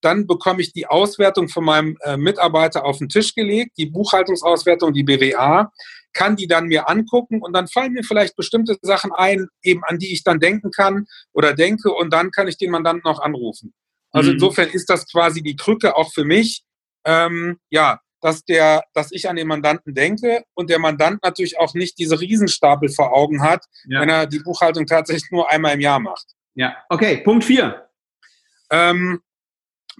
dann 0.05 0.27
bekomme 0.27 0.61
ich 0.61 0.73
die 0.73 0.87
Auswertung 0.87 1.49
von 1.49 1.65
meinem 1.65 1.97
äh, 2.03 2.17
Mitarbeiter 2.17 2.85
auf 2.85 2.99
den 2.99 3.09
Tisch 3.09 3.35
gelegt, 3.35 3.73
die 3.79 3.87
Buchhaltungsauswertung, 3.87 4.93
die 4.93 5.03
BWA, 5.03 5.73
kann 6.13 6.37
die 6.37 6.47
dann 6.47 6.67
mir 6.67 6.89
angucken 6.89 7.43
und 7.43 7.55
dann 7.55 7.69
fallen 7.69 7.95
mir 7.95 8.05
vielleicht 8.05 8.37
bestimmte 8.37 8.77
Sachen 8.83 9.13
ein, 9.13 9.49
eben 9.63 9.83
an 9.85 9.99
die 9.99 10.13
ich 10.13 10.23
dann 10.23 10.41
denken 10.41 10.71
kann 10.71 11.07
oder 11.33 11.55
denke 11.55 11.91
und 11.93 12.13
dann 12.13 12.31
kann 12.31 12.49
ich 12.49 12.59
den 12.59 12.71
Mandanten 12.71 13.11
auch 13.11 13.21
anrufen. 13.21 13.73
Also 14.13 14.31
mhm. 14.31 14.35
insofern 14.35 14.69
ist 14.69 14.91
das 14.91 15.11
quasi 15.11 15.43
die 15.43 15.57
Krücke 15.57 15.97
auch 15.97 16.13
für 16.13 16.25
mich, 16.25 16.65
ähm, 17.05 17.59
ja, 17.71 18.01
dass 18.25 18.43
der, 18.47 18.85
dass 18.95 19.13
ich 19.13 19.29
an 19.29 19.37
den 19.37 19.47
Mandanten 19.47 19.95
denke 19.95 20.45
und 20.55 20.71
der 20.71 20.79
Mandant 20.79 21.23
natürlich 21.23 21.59
auch 21.59 21.75
nicht 21.75 21.99
diese 21.99 22.19
Riesenstapel 22.19 22.89
vor 22.89 23.13
Augen 23.13 23.43
hat, 23.43 23.67
ja. 23.87 24.01
wenn 24.01 24.09
er 24.09 24.27
die 24.27 24.39
Buchhaltung 24.39 24.87
tatsächlich 24.87 25.31
nur 25.31 25.51
einmal 25.51 25.75
im 25.75 25.81
Jahr 25.81 26.01
macht. 26.01 26.25
Ja, 26.55 26.75
okay, 26.89 27.19
Punkt 27.19 27.45
4. 27.45 27.87
Ähm, 28.71 29.21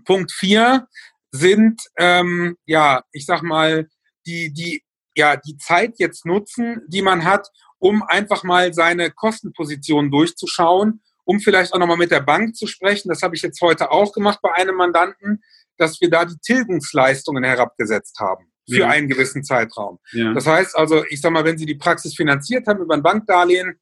Punkt 0.07 0.33
vier 0.33 0.89
sind, 1.33 1.83
ähm, 1.99 2.57
ja, 2.65 3.03
ich 3.13 3.27
sag 3.27 3.43
mal, 3.43 3.89
die, 4.27 4.55
die, 4.55 4.83
ja, 5.15 5.37
die 5.37 5.59
Zeit 5.59 5.99
jetzt 5.99 6.25
nutzen, 6.25 6.81
die 6.89 7.03
man 7.03 7.25
hat, 7.25 7.49
um 7.79 8.03
einfach 8.03 8.43
mal 8.43 8.73
seine 8.73 9.11
Kostenposition 9.11 10.11
durchzuschauen, 10.11 11.03
um 11.25 11.41
vielleicht 11.41 11.75
auch 11.75 11.79
nochmal 11.79 11.99
mit 11.99 12.11
der 12.11 12.23
Bank 12.23 12.57
zu 12.57 12.67
sprechen. 12.67 13.11
Das 13.11 13.21
habe 13.21 13.37
ich 13.37 13.43
jetzt 13.43 13.61
heute 13.61 13.91
auch 13.91 14.13
gemacht 14.13 14.39
bei 14.41 14.53
einem 14.53 14.77
Mandanten, 14.77 15.43
dass 15.77 16.01
wir 16.01 16.11
da 16.11 16.25
die 16.25 16.39
Tilgungsleistungen 16.43 17.45
herabgesetzt 17.45 18.19
haben 18.21 18.47
für 18.69 18.81
ja. 18.81 18.89
einen 18.89 19.09
gewissen 19.09 19.45
Zeitraum. 19.45 19.99
Ja. 20.13 20.33
Das 20.33 20.47
heißt 20.47 20.77
also, 20.77 21.05
ich 21.09 21.21
sag 21.21 21.33
mal, 21.33 21.45
wenn 21.45 21.59
Sie 21.59 21.67
die 21.67 21.75
Praxis 21.75 22.15
finanziert 22.15 22.67
haben 22.67 22.81
über 22.81 22.95
ein 22.95 23.03
Bankdarlehen, 23.03 23.79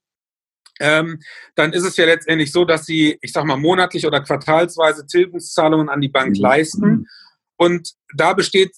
ähm, 0.79 1.19
dann 1.55 1.73
ist 1.73 1.83
es 1.83 1.97
ja 1.97 2.05
letztendlich 2.05 2.51
so, 2.51 2.65
dass 2.65 2.85
sie, 2.85 3.17
ich 3.21 3.31
sag 3.31 3.45
mal, 3.45 3.57
monatlich 3.57 4.05
oder 4.05 4.21
quartalsweise 4.21 5.05
Tilgungszahlungen 5.05 5.89
an 5.89 6.01
die 6.01 6.09
Bank 6.09 6.35
mhm. 6.35 6.41
leisten. 6.41 7.07
Und 7.57 7.93
da 8.15 8.33
besteht 8.33 8.71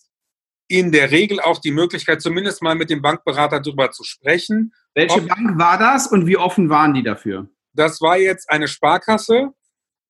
in 0.68 0.92
der 0.92 1.12
Regel 1.12 1.40
auch 1.40 1.60
die 1.60 1.72
Möglichkeit, 1.72 2.22
zumindest 2.22 2.62
mal 2.62 2.76
mit 2.76 2.90
dem 2.90 3.02
Bankberater 3.02 3.60
darüber 3.60 3.92
zu 3.92 4.04
sprechen. 4.04 4.74
Welche 4.94 5.22
Bank 5.22 5.58
war 5.58 5.78
das 5.78 6.08
und 6.08 6.26
wie 6.26 6.38
offen 6.38 6.70
waren 6.70 6.94
die 6.94 7.04
dafür? 7.04 7.50
Das 7.74 8.02
war 8.02 8.18
jetzt 8.18 8.50
eine 8.50 8.68
Sparkasse. 8.68 9.52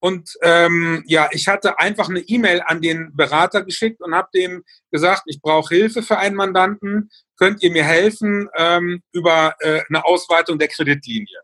Und 0.05 0.37
ähm, 0.43 1.03
ja, 1.07 1.29
ich 1.31 1.47
hatte 1.47 1.79
einfach 1.79 2.09
eine 2.09 2.19
E-Mail 2.19 2.61
an 2.63 2.79
den 2.79 3.15
Berater 3.15 3.63
geschickt 3.63 4.01
und 4.01 4.13
habe 4.13 4.29
dem 4.35 4.63
gesagt, 4.91 5.23
ich 5.25 5.41
brauche 5.41 5.73
Hilfe 5.73 6.03
für 6.03 6.19
einen 6.19 6.35
Mandanten. 6.35 7.09
Könnt 7.39 7.63
ihr 7.63 7.71
mir 7.71 7.83
helfen 7.83 8.47
ähm, 8.55 9.01
über 9.13 9.55
äh, 9.61 9.81
eine 9.89 10.05
Ausweitung 10.05 10.59
der 10.59 10.67
Kreditlinie? 10.67 11.39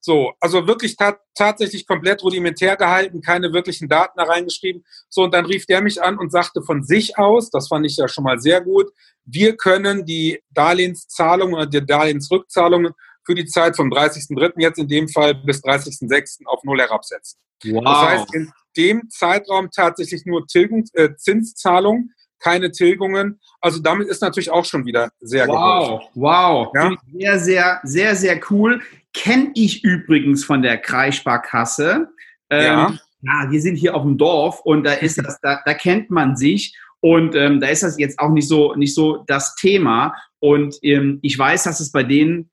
So, 0.00 0.34
also 0.40 0.66
wirklich 0.66 0.96
ta 0.96 1.16
tatsächlich 1.34 1.86
komplett 1.86 2.22
rudimentär 2.22 2.76
gehalten, 2.76 3.22
keine 3.22 3.54
wirklichen 3.54 3.88
Daten 3.88 4.18
da 4.18 4.24
reingeschrieben. 4.24 4.84
So, 5.08 5.22
und 5.22 5.32
dann 5.32 5.46
rief 5.46 5.64
der 5.64 5.80
mich 5.80 6.02
an 6.02 6.18
und 6.18 6.30
sagte 6.30 6.60
von 6.60 6.82
sich 6.82 7.16
aus, 7.16 7.48
das 7.48 7.68
fand 7.68 7.86
ich 7.86 7.96
ja 7.96 8.08
schon 8.08 8.24
mal 8.24 8.38
sehr 8.38 8.60
gut, 8.60 8.92
wir 9.24 9.56
können 9.56 10.04
die 10.04 10.42
Darlehenszahlungen 10.50 11.54
oder 11.54 11.66
die 11.66 11.84
Darlehensrückzahlungen 11.84 12.92
für 13.26 13.34
die 13.34 13.44
Zeit 13.44 13.76
vom 13.76 13.90
30.03. 13.90 14.52
jetzt 14.58 14.78
in 14.78 14.88
dem 14.88 15.08
Fall 15.08 15.34
bis 15.34 15.62
30.06. 15.62 16.46
auf 16.46 16.62
Null 16.64 16.80
herabsetzen. 16.80 17.38
Wow. 17.64 17.84
Das 17.84 18.02
heißt, 18.02 18.34
in 18.34 18.52
dem 18.76 19.10
Zeitraum 19.10 19.68
tatsächlich 19.74 20.24
nur 20.24 20.46
Tilgung, 20.46 20.84
äh, 20.92 21.10
Zinszahlungen, 21.16 22.14
keine 22.38 22.70
Tilgungen. 22.70 23.40
Also 23.60 23.80
damit 23.80 24.08
ist 24.08 24.22
natürlich 24.22 24.50
auch 24.50 24.64
schon 24.64 24.84
wieder 24.84 25.10
sehr 25.20 25.48
wow, 25.48 25.88
geholfen. 25.88 26.08
Wow, 26.14 26.72
ja? 26.74 26.92
sehr, 27.12 27.38
sehr, 27.40 27.80
sehr, 27.82 28.16
sehr 28.16 28.40
cool. 28.50 28.82
Kenne 29.12 29.50
ich 29.54 29.82
übrigens 29.82 30.44
von 30.44 30.62
der 30.62 30.78
Kreissparkasse. 30.78 32.08
Ähm, 32.50 32.62
ja. 32.62 32.98
ja, 33.22 33.50
wir 33.50 33.60
sind 33.60 33.76
hier 33.76 33.96
auf 33.96 34.02
dem 34.02 34.18
Dorf 34.18 34.60
und 34.60 34.84
da 34.84 34.92
ist 34.92 35.18
das, 35.18 35.40
da, 35.40 35.60
da 35.64 35.74
kennt 35.74 36.10
man 36.10 36.36
sich. 36.36 36.76
Und 37.00 37.34
ähm, 37.34 37.60
da 37.60 37.68
ist 37.68 37.82
das 37.82 37.98
jetzt 37.98 38.18
auch 38.18 38.30
nicht 38.30 38.48
so, 38.48 38.74
nicht 38.74 38.94
so 38.94 39.24
das 39.26 39.54
Thema. 39.56 40.14
Und 40.38 40.76
ähm, 40.82 41.18
ich 41.22 41.38
weiß, 41.38 41.64
dass 41.64 41.80
es 41.80 41.90
bei 41.90 42.02
denen 42.02 42.50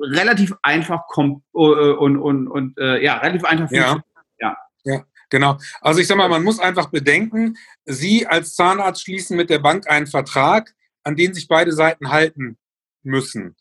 relativ 0.00 0.54
einfach 0.62 1.06
kommt 1.08 1.42
äh, 1.54 1.58
und, 1.58 2.16
und, 2.16 2.48
und 2.48 2.78
äh, 2.78 3.02
ja, 3.02 3.18
relativ 3.18 3.44
einfach 3.44 3.70
ja. 3.70 4.02
ja. 4.38 4.56
Ja, 4.84 5.04
genau. 5.28 5.58
Also 5.80 6.00
ich 6.00 6.06
sag 6.06 6.16
mal, 6.16 6.28
man 6.28 6.44
muss 6.44 6.60
einfach 6.60 6.90
bedenken, 6.90 7.56
Sie 7.84 8.26
als 8.26 8.54
Zahnarzt 8.54 9.02
schließen 9.02 9.36
mit 9.36 9.50
der 9.50 9.58
Bank 9.58 9.88
einen 9.90 10.06
Vertrag, 10.06 10.74
an 11.02 11.16
den 11.16 11.34
sich 11.34 11.48
beide 11.48 11.72
Seiten 11.72 12.10
halten 12.10 12.58
müssen. 13.02 13.56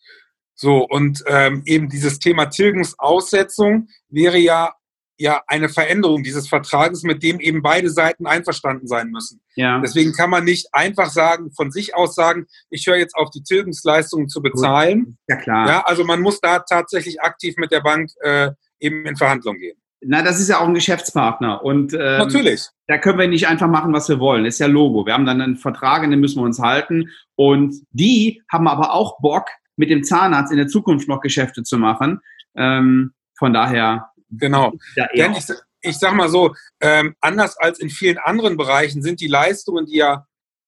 So, 0.56 0.88
und 0.88 1.23
ähm, 1.28 1.62
eben 1.65 1.89
dieses 1.89 2.19
Thema 2.19 2.47
Tilgungsaussetzung 2.47 3.89
wäre 4.10 4.38
ja 4.38 4.73
ja 5.17 5.41
eine 5.47 5.69
Veränderung 5.69 6.23
dieses 6.23 6.47
Vertrages, 6.47 7.03
mit 7.03 7.23
dem 7.23 7.39
eben 7.39 7.62
beide 7.62 7.89
Seiten 7.89 8.27
einverstanden 8.27 8.88
sein 8.88 9.10
müssen. 9.10 9.41
Ja. 9.56 9.80
Deswegen 9.80 10.13
kann 10.13 10.30
man 10.30 10.43
nicht 10.43 10.67
einfach 10.73 11.10
sagen, 11.10 11.51
von 11.51 11.71
sich 11.71 11.95
aus 11.95 12.15
sagen, 12.15 12.45
ich 12.69 12.86
höre 12.88 12.97
jetzt 12.97 13.15
auf, 13.15 13.30
die 13.30 13.43
Tilgungsleistungen 13.43 14.30
zu 14.30 14.41
bezahlen. 14.41 15.17
Ja, 15.27 15.36
klar. 15.38 15.67
Ja, 15.67 15.82
also 15.86 16.03
man 16.03 16.21
muss 16.21 16.39
da 16.39 16.60
tatsächlich 16.60 17.21
aktiv 17.21 17.56
mit 17.58 17.71
der 17.71 17.82
Bank 17.82 18.12
äh, 18.21 18.51
eben 18.80 19.06
in 19.06 19.15
Verhandlungen 19.15 19.60
gehen. 19.60 19.77
Na, 20.01 20.21
das 20.21 20.39
ist 20.39 20.47
ja 20.47 20.60
auch 20.60 20.67
ein 20.67 20.75
Geschäftspartner. 20.75 21.63
Und 21.63 21.93
ähm, 21.93 22.19
natürlich. 22.19 22.67
Da 22.86 22.99
können 22.99 23.17
wir 23.17 23.27
nicht 23.27 23.47
einfach 23.47 23.67
machen, 23.67 23.93
was 23.93 24.08
wir 24.10 24.19
wollen. 24.19 24.45
Das 24.45 24.56
ist 24.56 24.60
ja 24.60 24.67
Logo. 24.67 25.06
Wir 25.06 25.13
haben 25.13 25.25
dann 25.25 25.41
einen 25.41 25.58
Vertrag, 25.58 26.03
an 26.03 26.12
den 26.12 26.19
müssen 26.19 26.39
wir 26.39 26.45
uns 26.45 26.60
halten. 26.60 27.10
Und 27.36 27.75
die 27.91 28.43
haben 28.51 28.67
aber 28.67 28.93
auch 28.93 29.19
Bock, 29.19 29.47
mit 29.75 29.89
dem 29.89 30.03
Zahnarzt 30.03 30.51
in 30.51 30.58
der 30.58 30.67
Zukunft 30.67 31.08
noch 31.08 31.21
Geschäfte 31.21 31.63
zu 31.63 31.77
machen. 31.77 32.19
Ähm, 32.56 33.13
von 33.38 33.53
daher. 33.53 34.10
Genau. 34.30 34.74
Denn 35.16 35.34
ich, 35.34 35.46
ich 35.82 35.98
sag 35.98 36.13
mal 36.13 36.30
so, 36.30 36.54
ähm, 36.82 37.16
anders 37.22 37.58
als 37.58 37.80
in 37.80 37.90
vielen 37.90 38.18
anderen 38.18 38.58
Bereichen 38.58 39.02
sind 39.02 39.22
die 39.22 39.28
Leistungen, 39.28 39.86
die 39.86 39.98
ja 39.98 40.26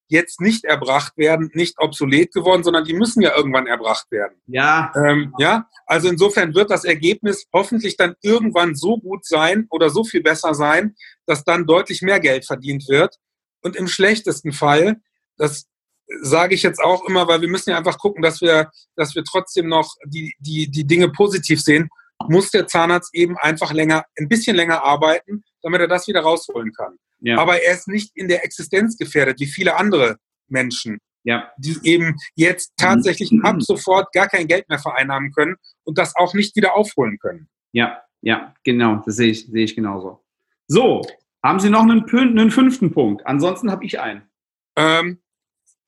jetzt 0.09 0.41
nicht 0.41 0.65
erbracht 0.65 1.17
werden, 1.17 1.51
nicht 1.53 1.75
obsolet 1.77 2.33
geworden, 2.33 2.63
sondern 2.63 2.83
die 2.83 2.93
müssen 2.93 3.21
ja 3.21 3.35
irgendwann 3.35 3.67
erbracht 3.67 4.09
werden. 4.09 4.41
Ja. 4.47 4.91
Ähm, 4.95 5.33
ja, 5.37 5.67
also 5.85 6.09
insofern 6.09 6.55
wird 6.55 6.71
das 6.71 6.83
Ergebnis 6.83 7.45
hoffentlich 7.53 7.95
dann 7.95 8.15
irgendwann 8.21 8.75
so 8.75 8.97
gut 8.97 9.25
sein 9.25 9.67
oder 9.69 9.91
so 9.91 10.03
viel 10.03 10.23
besser 10.23 10.55
sein, 10.55 10.95
dass 11.27 11.43
dann 11.43 11.67
deutlich 11.67 12.01
mehr 12.01 12.19
Geld 12.19 12.45
verdient 12.45 12.89
wird. 12.89 13.17
Und 13.61 13.75
im 13.75 13.87
schlechtesten 13.87 14.51
Fall, 14.51 14.97
das 15.37 15.67
sage 16.21 16.55
ich 16.55 16.63
jetzt 16.63 16.81
auch 16.81 17.05
immer, 17.07 17.27
weil 17.27 17.41
wir 17.41 17.47
müssen 17.47 17.69
ja 17.69 17.77
einfach 17.77 17.99
gucken, 17.99 18.23
dass 18.23 18.41
wir, 18.41 18.71
dass 18.95 19.13
wir 19.13 19.23
trotzdem 19.23 19.67
noch 19.67 19.93
die, 20.05 20.33
die, 20.39 20.71
die 20.71 20.87
Dinge 20.87 21.09
positiv 21.09 21.61
sehen, 21.61 21.89
muss 22.27 22.51
der 22.51 22.67
Zahnarzt 22.67 23.13
eben 23.13 23.37
einfach 23.37 23.73
länger, 23.73 24.03
ein 24.17 24.27
bisschen 24.27 24.55
länger 24.55 24.83
arbeiten, 24.83 25.43
damit 25.61 25.81
er 25.81 25.87
das 25.87 26.07
wieder 26.07 26.21
rausholen 26.21 26.73
kann. 26.73 26.97
Ja. 27.21 27.37
Aber 27.37 27.61
er 27.61 27.73
ist 27.73 27.87
nicht 27.87 28.11
in 28.15 28.27
der 28.27 28.43
Existenz 28.43 28.97
gefährdet, 28.97 29.39
wie 29.39 29.45
viele 29.45 29.75
andere 29.75 30.17
Menschen, 30.47 30.99
ja. 31.23 31.51
die 31.57 31.77
eben 31.83 32.15
jetzt 32.35 32.73
tatsächlich 32.77 33.31
mhm. 33.31 33.45
ab 33.45 33.61
sofort 33.61 34.11
gar 34.13 34.27
kein 34.27 34.47
Geld 34.47 34.67
mehr 34.69 34.79
vereinnahmen 34.79 35.31
können 35.31 35.55
und 35.83 35.97
das 35.97 36.15
auch 36.15 36.33
nicht 36.33 36.55
wieder 36.55 36.75
aufholen 36.75 37.17
können. 37.19 37.49
Ja, 37.71 38.01
ja, 38.21 38.53
genau, 38.63 39.01
das 39.05 39.15
sehe 39.15 39.31
ich, 39.31 39.45
sehe 39.47 39.63
ich 39.63 39.75
genauso. 39.75 40.23
So, 40.67 41.01
haben 41.43 41.59
Sie 41.59 41.69
noch 41.69 41.81
einen, 41.81 42.05
einen 42.09 42.51
fünften 42.51 42.91
Punkt? 42.91 43.25
Ansonsten 43.25 43.71
habe 43.71 43.85
ich 43.85 43.99
einen. 43.99 44.23
Ähm, 44.75 45.19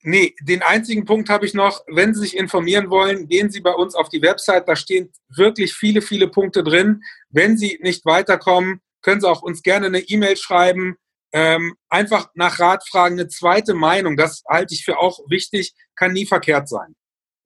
Nee, 0.04 0.34
den 0.40 0.62
einzigen 0.62 1.04
Punkt 1.04 1.28
habe 1.28 1.46
ich 1.46 1.54
noch. 1.54 1.84
Wenn 1.86 2.12
Sie 2.12 2.20
sich 2.20 2.36
informieren 2.36 2.90
wollen, 2.90 3.28
gehen 3.28 3.50
Sie 3.50 3.60
bei 3.60 3.72
uns 3.72 3.94
auf 3.94 4.08
die 4.08 4.22
Website. 4.22 4.66
Da 4.66 4.74
stehen 4.74 5.12
wirklich 5.28 5.74
viele, 5.74 6.02
viele 6.02 6.28
Punkte 6.28 6.64
drin. 6.64 7.02
Wenn 7.30 7.56
Sie 7.56 7.78
nicht 7.82 8.04
weiterkommen, 8.04 8.80
können 9.02 9.20
Sie 9.20 9.28
auch 9.28 9.42
uns 9.42 9.62
gerne 9.62 9.86
eine 9.86 10.00
E-Mail 10.00 10.36
schreiben. 10.36 10.96
Ähm, 11.32 11.74
einfach 11.88 12.30
nach 12.34 12.58
Rat 12.58 12.86
fragen, 12.88 13.18
eine 13.18 13.28
zweite 13.28 13.74
Meinung. 13.74 14.16
Das 14.16 14.42
halte 14.48 14.74
ich 14.74 14.84
für 14.84 14.98
auch 14.98 15.20
wichtig, 15.28 15.72
kann 15.94 16.12
nie 16.12 16.26
verkehrt 16.26 16.68
sein. 16.68 16.94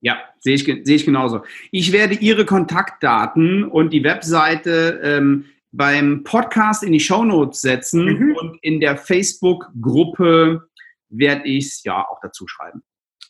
Ja, 0.00 0.18
sehe 0.40 0.54
ich, 0.54 0.64
sehe 0.64 0.96
ich 0.96 1.04
genauso. 1.04 1.42
Ich 1.70 1.92
werde 1.92 2.14
Ihre 2.14 2.46
Kontaktdaten 2.46 3.64
und 3.64 3.92
die 3.92 4.02
Webseite 4.02 5.00
ähm, 5.02 5.46
beim 5.72 6.24
Podcast 6.24 6.82
in 6.82 6.92
die 6.92 7.00
Shownotes 7.00 7.60
setzen 7.60 8.04
mhm. 8.04 8.36
und 8.36 8.58
in 8.62 8.80
der 8.80 8.96
Facebook-Gruppe 8.96 10.68
werde 11.08 11.44
ich 11.44 11.66
es 11.66 11.84
ja 11.84 12.06
auch 12.06 12.18
dazu 12.20 12.46
schreiben. 12.46 12.82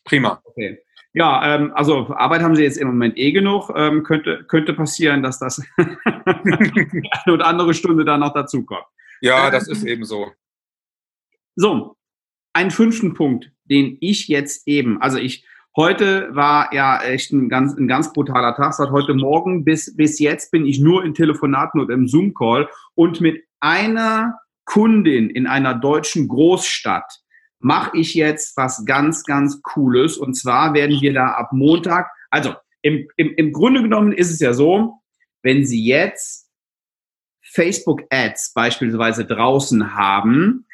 Prima. 0.03 0.41
Okay. 0.43 0.79
Ja, 1.13 1.55
ähm, 1.55 1.71
also 1.73 2.13
Arbeit 2.15 2.41
haben 2.41 2.55
Sie 2.55 2.63
jetzt 2.63 2.77
im 2.77 2.87
Moment 2.87 3.17
eh 3.17 3.31
genug. 3.31 3.71
Ähm, 3.75 4.03
könnte, 4.03 4.45
könnte 4.47 4.73
passieren, 4.73 5.23
dass 5.23 5.39
das 5.39 5.61
eine 5.77 7.33
oder 7.33 7.47
andere 7.47 7.73
Stunde 7.73 8.05
da 8.05 8.17
noch 8.17 8.33
dazu 8.33 8.65
kommt. 8.65 8.85
Ja, 9.21 9.49
das 9.49 9.67
ist 9.67 9.83
eben 9.83 10.05
so. 10.05 10.31
So, 11.55 11.97
einen 12.53 12.71
fünften 12.71 13.13
Punkt, 13.13 13.51
den 13.65 13.97
ich 13.99 14.27
jetzt 14.27 14.67
eben, 14.67 15.01
also 15.01 15.17
ich, 15.17 15.45
heute 15.75 16.35
war 16.35 16.73
ja 16.73 17.01
echt 17.01 17.31
ein 17.31 17.49
ganz, 17.49 17.75
ein 17.75 17.87
ganz 17.87 18.13
brutaler 18.13 18.55
Tag. 18.55 18.73
Seit 18.73 18.91
heute 18.91 19.13
Morgen 19.15 19.65
bis, 19.65 19.95
bis 19.95 20.19
jetzt 20.19 20.51
bin 20.51 20.65
ich 20.65 20.79
nur 20.79 21.03
in 21.03 21.13
Telefonaten 21.13 21.79
und 21.79 21.89
im 21.89 22.07
Zoom-Call 22.07 22.69
und 22.95 23.21
mit 23.21 23.43
einer 23.59 24.39
Kundin 24.65 25.29
in 25.29 25.47
einer 25.47 25.73
deutschen 25.73 26.27
Großstadt 26.27 27.21
mache 27.59 27.97
ich 27.97 28.13
jetzt 28.13 28.55
was 28.57 28.85
ganz, 28.85 29.23
ganz 29.23 29.61
Cooles. 29.61 30.17
Und 30.17 30.35
zwar 30.35 30.73
werden 30.73 31.01
wir 31.01 31.13
da 31.13 31.31
ab 31.31 31.49
Montag, 31.51 32.09
also 32.29 32.55
im, 32.81 33.07
im, 33.17 33.33
im 33.35 33.51
Grunde 33.51 33.81
genommen 33.81 34.11
ist 34.11 34.31
es 34.31 34.39
ja 34.39 34.53
so, 34.53 35.01
wenn 35.41 35.65
Sie 35.65 35.83
jetzt 35.85 36.47
Facebook-Ads 37.43 38.53
beispielsweise 38.53 39.25
draußen 39.25 39.95
haben 39.95 40.65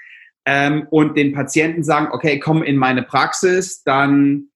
ähm, 0.46 0.88
und 0.90 1.18
den 1.18 1.34
Patienten 1.34 1.84
sagen, 1.84 2.10
okay, 2.12 2.40
komm 2.40 2.64
in 2.64 2.78
meine 2.78 3.04
Praxis, 3.04 3.84
dann 3.84 4.50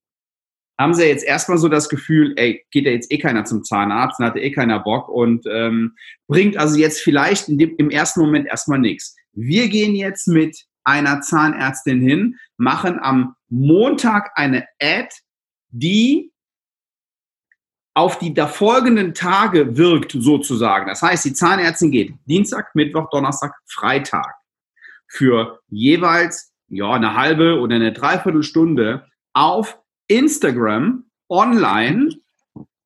haben 0.80 0.94
sie 0.94 1.06
jetzt 1.06 1.26
erstmal 1.26 1.58
so 1.58 1.70
das 1.70 1.90
Gefühl, 1.90 2.34
ey, 2.38 2.64
geht 2.70 2.86
ja 2.86 2.92
jetzt 2.92 3.12
eh 3.12 3.18
keiner 3.18 3.46
zum 3.46 3.64
Zahnarzt, 3.64 4.20
dann 4.20 4.28
hat 4.28 4.38
eh 4.38 4.52
keiner 4.52 4.80
Bock 4.80 5.10
und 5.10 5.46
ähm, 5.52 5.96
bringt 6.28 6.58
also 6.58 6.78
jetzt 6.78 7.02
vielleicht 7.02 7.48
dem, 7.48 7.76
im 7.78 7.90
ersten 7.90 8.22
Moment 8.22 8.48
erstmal 8.48 8.80
nichts. 8.80 9.16
Wir 9.34 9.70
gehen 9.70 9.96
jetzt 9.96 10.28
mit 10.28 10.66
einer 10.88 11.22
Zahnärztin 11.22 12.02
hin, 12.02 12.38
machen 12.58 12.98
am 13.00 13.36
Montag 13.50 14.32
eine 14.36 14.66
Ad, 14.82 15.10
die 15.70 16.32
auf 17.94 18.20
die 18.20 18.34
folgenden 18.36 19.14
Tage 19.14 19.76
wirkt 19.76 20.12
sozusagen. 20.12 20.88
Das 20.88 21.02
heißt, 21.02 21.26
die 21.26 21.34
Zahnärztin 21.34 21.92
geht 21.92 22.14
Dienstag, 22.26 22.74
Mittwoch, 22.74 23.10
Donnerstag, 23.10 23.54
Freitag 23.66 24.36
für 25.08 25.60
jeweils 25.68 26.54
ja, 26.70 26.92
eine 26.94 27.16
halbe 27.16 27.60
oder 27.60 27.76
eine 27.76 27.94
Dreiviertelstunde 27.94 29.08
auf 29.34 29.80
Instagram 30.08 31.06
online 31.30 32.10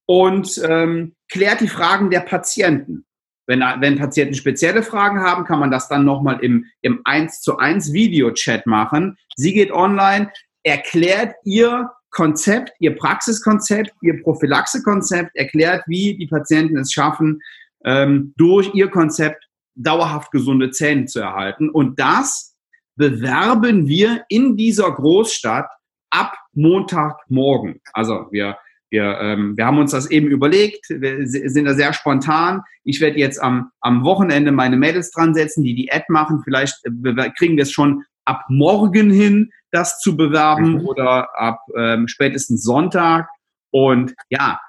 und 0.05 0.59
ähm, 0.63 1.15
klärt 1.29 1.61
die 1.61 1.67
Fragen 1.67 2.09
der 2.09 2.21
Patienten. 2.21 3.05
Wenn, 3.47 3.59
wenn 3.59 3.97
Patienten 3.97 4.35
spezielle 4.35 4.83
Fragen 4.83 5.21
haben, 5.21 5.45
kann 5.45 5.59
man 5.59 5.71
das 5.71 5.87
dann 5.87 6.05
nochmal 6.05 6.39
im, 6.41 6.65
im 6.81 7.01
1 7.03 7.41
zu 7.41 7.57
1 7.57 7.91
Video-Chat 7.91 8.65
machen. 8.65 9.17
Sie 9.35 9.53
geht 9.53 9.71
online, 9.71 10.31
erklärt 10.63 11.35
ihr 11.43 11.89
Konzept, 12.11 12.71
ihr 12.79 12.95
Praxiskonzept, 12.95 13.91
ihr 14.01 14.21
Prophylaxekonzept, 14.21 15.35
erklärt, 15.35 15.83
wie 15.87 16.17
die 16.17 16.27
Patienten 16.27 16.77
es 16.77 16.91
schaffen, 16.91 17.41
ähm, 17.85 18.33
durch 18.37 18.73
ihr 18.73 18.89
Konzept 18.89 19.47
dauerhaft 19.75 20.31
gesunde 20.31 20.71
Zähne 20.71 21.05
zu 21.05 21.21
erhalten. 21.21 21.69
Und 21.69 21.99
das 21.99 22.55
bewerben 22.95 23.87
wir 23.87 24.23
in 24.27 24.57
dieser 24.57 24.91
Großstadt 24.91 25.69
ab 26.09 26.35
Montagmorgen. 26.53 27.81
Also 27.93 28.27
wir, 28.31 28.57
wir, 28.91 29.17
ähm, 29.21 29.55
wir 29.55 29.65
haben 29.65 29.79
uns 29.79 29.91
das 29.91 30.11
eben 30.11 30.27
überlegt, 30.27 30.89
wir 30.89 31.25
sind 31.25 31.65
da 31.65 31.73
sehr 31.73 31.93
spontan. 31.93 32.61
Ich 32.83 32.99
werde 32.99 33.17
jetzt 33.17 33.41
am, 33.41 33.71
am 33.79 34.03
Wochenende 34.03 34.51
meine 34.51 34.75
Mädels 34.75 35.11
dran 35.11 35.33
setzen, 35.33 35.63
die 35.63 35.75
die 35.75 35.91
Ad 35.91 36.05
machen. 36.09 36.41
Vielleicht 36.43 36.75
äh, 36.85 37.29
kriegen 37.37 37.55
wir 37.55 37.63
es 37.63 37.71
schon 37.71 38.03
ab 38.25 38.43
morgen 38.49 39.09
hin, 39.09 39.49
das 39.71 39.99
zu 39.99 40.17
bewerben 40.17 40.73
mhm. 40.73 40.85
oder 40.85 41.29
ab 41.39 41.61
ähm, 41.77 42.07
spätestens 42.09 42.63
Sonntag. 42.63 43.29
Und 43.71 44.13
ja, 44.29 44.59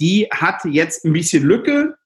die 0.00 0.28
hat 0.32 0.64
jetzt 0.64 1.04
ein 1.04 1.12
bisschen 1.12 1.44
Lücke 1.44 1.96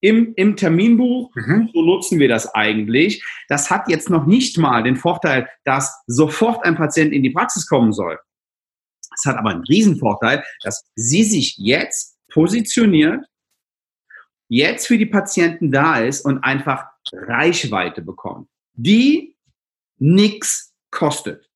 im, 0.00 0.32
im 0.36 0.54
Terminbuch. 0.54 1.34
Mhm. 1.34 1.70
So 1.74 1.82
nutzen 1.82 2.20
wir 2.20 2.28
das 2.28 2.54
eigentlich. 2.54 3.24
Das 3.48 3.68
hat 3.68 3.88
jetzt 3.88 4.10
noch 4.10 4.26
nicht 4.26 4.58
mal 4.58 4.84
den 4.84 4.96
Vorteil, 4.96 5.48
dass 5.64 6.02
sofort 6.06 6.64
ein 6.64 6.76
Patient 6.76 7.12
in 7.12 7.24
die 7.24 7.30
Praxis 7.30 7.66
kommen 7.66 7.92
soll. 7.92 8.16
Es 9.20 9.28
hat 9.28 9.36
aber 9.36 9.50
einen 9.50 9.64
Riesenvorteil, 9.64 10.42
dass 10.62 10.84
sie 10.94 11.24
sich 11.24 11.56
jetzt 11.58 12.16
positioniert, 12.32 13.24
jetzt 14.48 14.86
für 14.86 14.98
die 14.98 15.06
Patienten 15.06 15.70
da 15.70 15.98
ist 15.98 16.24
und 16.24 16.38
einfach 16.38 16.84
Reichweite 17.12 18.02
bekommt, 18.02 18.48
die 18.72 19.36
nichts 19.98 20.74
kostet. 20.90 21.48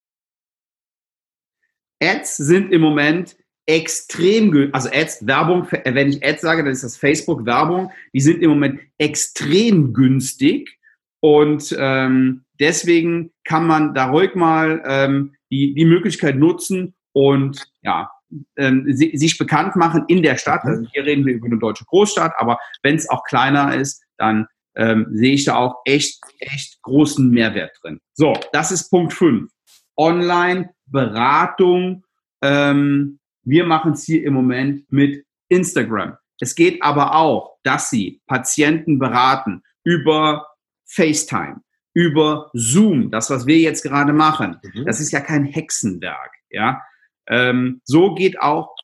Ads 2.03 2.37
sind 2.37 2.73
im 2.73 2.83
Moment 2.83 3.37
extrem, 3.67 4.71
also 4.73 4.91
Ads, 4.93 5.27
Werbung, 5.27 5.67
wenn 5.71 6.11
ich 6.11 6.25
Ads 6.25 6.43
sage, 6.43 6.63
dann 6.63 6.73
ist 6.73 6.85
das 6.85 6.99
Facebook 6.99 7.47
Werbung, 7.47 7.91
die 8.13 8.21
sind 8.21 8.43
im 8.43 8.51
Moment 8.51 8.81
extrem 8.99 9.95
günstig 9.95 10.79
und 11.21 11.75
ähm, 11.79 12.45
deswegen 12.61 13.33
kann 13.45 13.67
man 13.67 13.95
da 13.95 14.11
ruhig 14.11 14.35
mal 14.35 14.83
ähm, 14.87 15.35
die, 15.51 15.73
die 15.75 15.87
Möglichkeit 15.87 16.37
nutzen 16.37 16.95
und 17.15 17.65
ja, 17.83 18.11
ähm, 18.57 18.85
sich 18.93 19.39
bekannt 19.39 19.77
machen 19.77 20.05
in 20.09 20.23
der 20.23 20.37
Stadt. 20.37 20.63
Also 20.65 20.87
hier 20.93 21.05
reden 21.05 21.25
wir 21.25 21.35
über 21.35 21.47
eine 21.47 21.59
deutsche 21.59 21.87
Großstadt, 21.87 22.33
aber 22.37 22.59
wenn 22.83 22.97
es 22.97 23.09
auch 23.09 23.25
kleiner 23.25 23.75
ist, 23.75 24.03
dann 24.19 24.47
ähm, 24.77 25.07
sehe 25.13 25.35
ich 25.35 25.45
da 25.45 25.57
auch 25.57 25.77
echt, 25.85 26.21
echt 26.41 26.83
großen 26.83 27.31
Mehrwert 27.31 27.79
drin. 27.83 28.01
So, 28.13 28.35
das 28.53 28.73
ist 28.73 28.91
Punkt 28.91 29.15
5. 29.15 29.51
Online-Beratung 29.97 32.05
ähm, 32.45 33.19
wir 33.45 33.65
machen 33.65 33.93
es 33.93 34.05
hier 34.05 34.25
im 34.25 34.35
Moment 34.35 34.91
mit 34.93 35.25
Instagram. 35.49 36.17
Es 36.41 36.55
geht 36.55 36.83
aber 36.83 37.15
auch, 37.15 37.57
dass 37.63 37.91
Sie 37.91 38.21
Patienten 38.27 38.99
beraten 38.99 39.63
über 39.83 40.47
FaceTime, 40.87 41.61
über 41.95 42.51
Zoom, 42.53 43.11
das, 43.11 43.31
was 43.31 43.47
wir 43.47 43.59
jetzt 43.59 43.83
gerade 43.83 44.13
machen. 44.13 44.59
Mhm. 44.63 44.85
Das 44.85 45.01
ist 45.01 45.13
ja 45.13 45.21
kein 45.21 45.45
Hexenwerk. 45.45 46.33
Ja? 46.51 46.83
Ähm, 47.29 47.81
so 47.85 48.15
geht 48.15 48.41
auch 48.41 48.75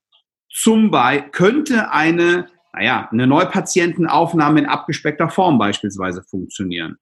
zum 0.51 0.91
Beispiel, 0.91 1.31
könnte 1.31 1.91
eine, 1.91 2.49
naja, 2.73 3.09
eine 3.11 3.27
Neupatientenaufnahme 3.27 4.61
in 4.61 4.67
abgespeckter 4.67 5.29
Form 5.29 5.59
beispielsweise 5.59 6.23
funktionieren. 6.23 6.97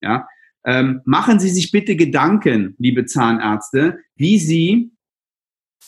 Ja? 0.00 0.28
Ähm, 0.64 1.00
machen 1.04 1.40
Sie 1.40 1.48
sich 1.48 1.70
bitte 1.70 1.96
Gedanken, 1.96 2.74
liebe 2.78 3.06
Zahnärzte, 3.06 3.98
wie 4.16 4.38
Sie 4.38 4.92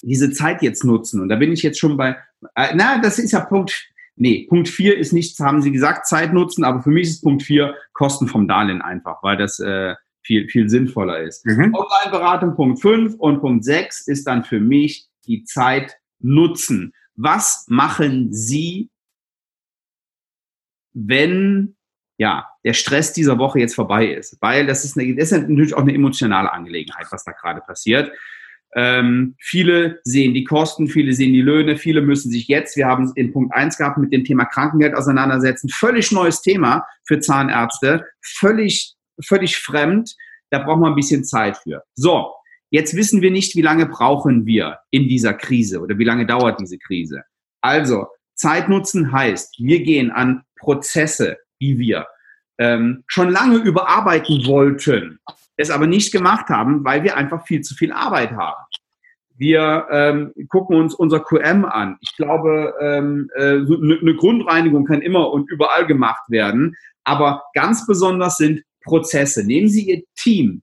diese 0.02 0.32
Zeit 0.32 0.62
jetzt 0.62 0.84
nutzen. 0.84 1.20
Und 1.20 1.28
da 1.28 1.36
bin 1.36 1.52
ich 1.52 1.62
jetzt 1.62 1.78
schon 1.78 1.96
bei, 1.96 2.16
äh, 2.54 2.74
na, 2.74 2.98
das 3.00 3.18
ist 3.18 3.32
ja 3.32 3.40
Punkt, 3.40 3.90
nee, 4.16 4.46
Punkt 4.48 4.68
4 4.68 4.96
ist 4.96 5.12
nichts, 5.12 5.38
haben 5.40 5.62
Sie 5.62 5.72
gesagt, 5.72 6.06
Zeit 6.06 6.32
nutzen, 6.32 6.64
aber 6.64 6.82
für 6.82 6.90
mich 6.90 7.08
ist 7.08 7.22
Punkt 7.22 7.42
4 7.42 7.74
Kosten 7.92 8.28
vom 8.28 8.48
Darlehen 8.48 8.82
einfach, 8.82 9.22
weil 9.22 9.36
das 9.36 9.58
äh, 9.60 9.94
viel, 10.22 10.48
viel 10.48 10.68
sinnvoller 10.68 11.20
ist. 11.20 11.44
Mhm. 11.46 11.74
Online-Beratung 11.74 12.54
Punkt 12.54 12.80
5 12.80 13.14
und 13.18 13.40
Punkt 13.40 13.64
6 13.64 14.06
ist 14.08 14.26
dann 14.26 14.44
für 14.44 14.60
mich 14.60 15.08
die 15.26 15.44
Zeit 15.44 15.98
nutzen. 16.20 16.92
Was 17.14 17.66
machen 17.68 18.32
Sie, 18.32 18.90
wenn 20.92 21.76
ja, 22.18 22.46
der 22.64 22.74
Stress 22.74 23.12
dieser 23.12 23.38
Woche 23.38 23.58
jetzt 23.58 23.74
vorbei 23.74 24.06
ist? 24.06 24.38
Weil 24.40 24.66
das 24.66 24.84
ist, 24.84 24.98
eine, 24.98 25.14
das 25.16 25.32
ist 25.32 25.48
natürlich 25.48 25.74
auch 25.74 25.82
eine 25.82 25.94
emotionale 25.94 26.52
Angelegenheit, 26.52 27.06
was 27.10 27.24
da 27.24 27.32
gerade 27.32 27.60
passiert. 27.60 28.12
Ähm, 28.74 29.34
viele 29.38 30.00
sehen 30.02 30.32
die 30.32 30.44
Kosten, 30.44 30.88
viele 30.88 31.12
sehen 31.12 31.32
die 31.32 31.42
Löhne, 31.42 31.76
viele 31.76 32.00
müssen 32.00 32.30
sich 32.30 32.48
jetzt, 32.48 32.76
wir 32.76 32.86
haben 32.86 33.04
es 33.04 33.12
in 33.16 33.32
Punkt 33.32 33.54
1 33.54 33.76
gehabt, 33.76 33.98
mit 33.98 34.12
dem 34.12 34.24
Thema 34.24 34.46
Krankengeld 34.46 34.94
auseinandersetzen. 34.94 35.68
Völlig 35.68 36.10
neues 36.10 36.40
Thema 36.40 36.86
für 37.04 37.20
Zahnärzte, 37.20 38.06
völlig, 38.22 38.94
völlig 39.26 39.56
fremd. 39.56 40.14
Da 40.50 40.58
braucht 40.58 40.80
man 40.80 40.92
ein 40.92 40.96
bisschen 40.96 41.24
Zeit 41.24 41.56
für. 41.58 41.82
So, 41.94 42.32
jetzt 42.70 42.94
wissen 42.94 43.22
wir 43.22 43.30
nicht, 43.30 43.56
wie 43.56 43.62
lange 43.62 43.86
brauchen 43.86 44.46
wir 44.46 44.78
in 44.90 45.08
dieser 45.08 45.34
Krise 45.34 45.80
oder 45.80 45.98
wie 45.98 46.04
lange 46.04 46.26
dauert 46.26 46.60
diese 46.60 46.78
Krise. 46.78 47.22
Also, 47.60 48.06
Zeit 48.34 48.68
nutzen 48.68 49.12
heißt, 49.12 49.56
wir 49.58 49.82
gehen 49.82 50.10
an 50.10 50.42
Prozesse, 50.58 51.38
die 51.60 51.78
wir 51.78 52.06
ähm, 52.58 53.04
schon 53.06 53.30
lange 53.30 53.56
überarbeiten 53.56 54.46
wollten 54.46 55.20
es 55.56 55.70
aber 55.70 55.86
nicht 55.86 56.12
gemacht 56.12 56.48
haben, 56.48 56.84
weil 56.84 57.02
wir 57.02 57.16
einfach 57.16 57.46
viel 57.46 57.62
zu 57.62 57.74
viel 57.74 57.92
Arbeit 57.92 58.32
haben. 58.32 58.62
Wir 59.34 59.86
ähm, 59.90 60.32
gucken 60.48 60.76
uns 60.76 60.94
unser 60.94 61.20
QM 61.20 61.64
an. 61.64 61.96
Ich 62.00 62.16
glaube, 62.16 62.74
ähm, 62.80 63.30
äh, 63.34 63.60
so 63.64 63.76
eine 63.76 63.98
ne 64.02 64.14
Grundreinigung 64.14 64.84
kann 64.84 65.02
immer 65.02 65.30
und 65.30 65.50
überall 65.50 65.86
gemacht 65.86 66.22
werden, 66.28 66.76
aber 67.04 67.42
ganz 67.54 67.86
besonders 67.86 68.36
sind 68.36 68.62
Prozesse. 68.82 69.44
Nehmen 69.44 69.68
Sie 69.68 69.88
Ihr 69.88 70.02
Team 70.16 70.62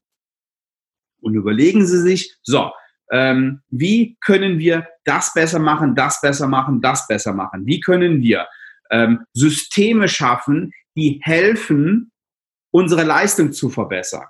und 1.22 1.36
überlegen 1.36 1.86
Sie 1.86 2.02
sich, 2.02 2.38
so, 2.44 2.72
ähm, 3.12 3.62
wie 3.70 4.18
können 4.22 4.60
wir 4.60 4.88
das 5.04 5.34
besser 5.34 5.60
machen, 5.60 5.96
das 5.96 6.22
besser 6.22 6.48
machen, 6.48 6.82
das 6.82 7.08
besser 7.08 7.34
machen? 7.34 7.66
Wie 7.66 7.80
können 7.80 8.22
wir 8.22 8.48
ähm, 8.92 9.26
Systeme 9.34 10.08
schaffen, 10.08 10.72
die 10.96 11.20
helfen, 11.24 12.12
unsere 12.72 13.04
Leistung 13.04 13.52
zu 13.52 13.70
verbessern? 13.70 14.28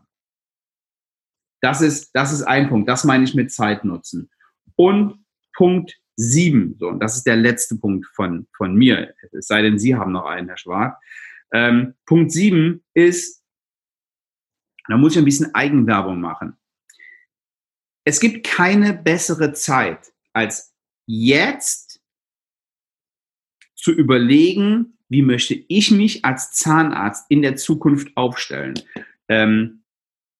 Das 1.61 1.81
ist, 1.81 2.11
das 2.13 2.31
ist 2.31 2.43
ein 2.43 2.69
Punkt. 2.69 2.87
Das 2.87 3.03
meine 3.03 3.25
ich 3.25 3.35
mit 3.35 3.51
Zeit 3.51 3.83
nutzen. 3.83 4.29
Und 4.75 5.25
Punkt 5.53 5.93
sieben, 6.15 6.75
so, 6.79 6.87
und 6.87 6.99
das 6.99 7.17
ist 7.17 7.25
der 7.25 7.35
letzte 7.35 7.75
Punkt 7.77 8.05
von, 8.13 8.47
von 8.55 8.75
mir, 8.75 9.13
es 9.31 9.47
sei 9.47 9.61
denn, 9.61 9.79
Sie 9.79 9.95
haben 9.95 10.11
noch 10.11 10.25
einen, 10.25 10.47
Herr 10.47 10.57
Schwarz. 10.57 10.95
Ähm, 11.51 11.95
Punkt 12.05 12.31
sieben 12.31 12.83
ist, 12.93 13.38
da 14.89 14.97
muss 14.97 15.13
ich 15.13 15.19
ein 15.19 15.25
bisschen 15.25 15.53
Eigenwerbung 15.53 16.19
machen. 16.19 16.57
Es 18.05 18.19
gibt 18.19 18.45
keine 18.45 18.93
bessere 18.93 19.53
Zeit 19.53 20.11
als 20.33 20.73
jetzt 21.05 22.01
zu 23.75 23.91
überlegen, 23.91 24.97
wie 25.09 25.21
möchte 25.21 25.53
ich 25.53 25.91
mich 25.91 26.25
als 26.25 26.51
Zahnarzt 26.51 27.25
in 27.29 27.41
der 27.41 27.55
Zukunft 27.55 28.15
aufstellen. 28.15 28.79
Ähm, 29.27 29.83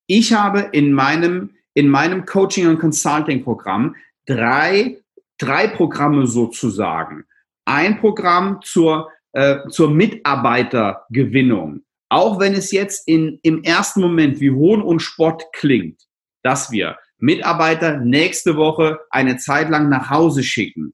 ich 0.06 0.32
habe 0.32 0.70
in 0.72 0.92
meinem, 0.92 1.56
in 1.74 1.88
meinem 1.88 2.24
Coaching- 2.24 2.68
und 2.68 2.78
Consulting-Programm 2.78 3.96
drei, 4.26 5.02
drei 5.38 5.68
Programme 5.68 6.26
sozusagen. 6.26 7.24
Ein 7.64 7.98
Programm 8.00 8.60
zur 8.62 9.10
äh, 9.32 9.68
zur 9.68 9.90
Mitarbeitergewinnung, 9.90 11.82
auch 12.10 12.40
wenn 12.40 12.54
es 12.54 12.72
jetzt 12.72 13.08
in, 13.08 13.38
im 13.42 13.62
ersten 13.62 14.00
Moment 14.00 14.40
wie 14.40 14.50
Hohn 14.50 14.82
und 14.82 15.00
Spott 15.00 15.44
klingt, 15.52 16.02
dass 16.42 16.70
wir 16.70 16.98
Mitarbeiter 17.18 17.98
nächste 17.98 18.56
Woche 18.56 18.98
eine 19.10 19.36
Zeit 19.36 19.70
lang 19.70 19.88
nach 19.88 20.10
Hause 20.10 20.42
schicken, 20.42 20.92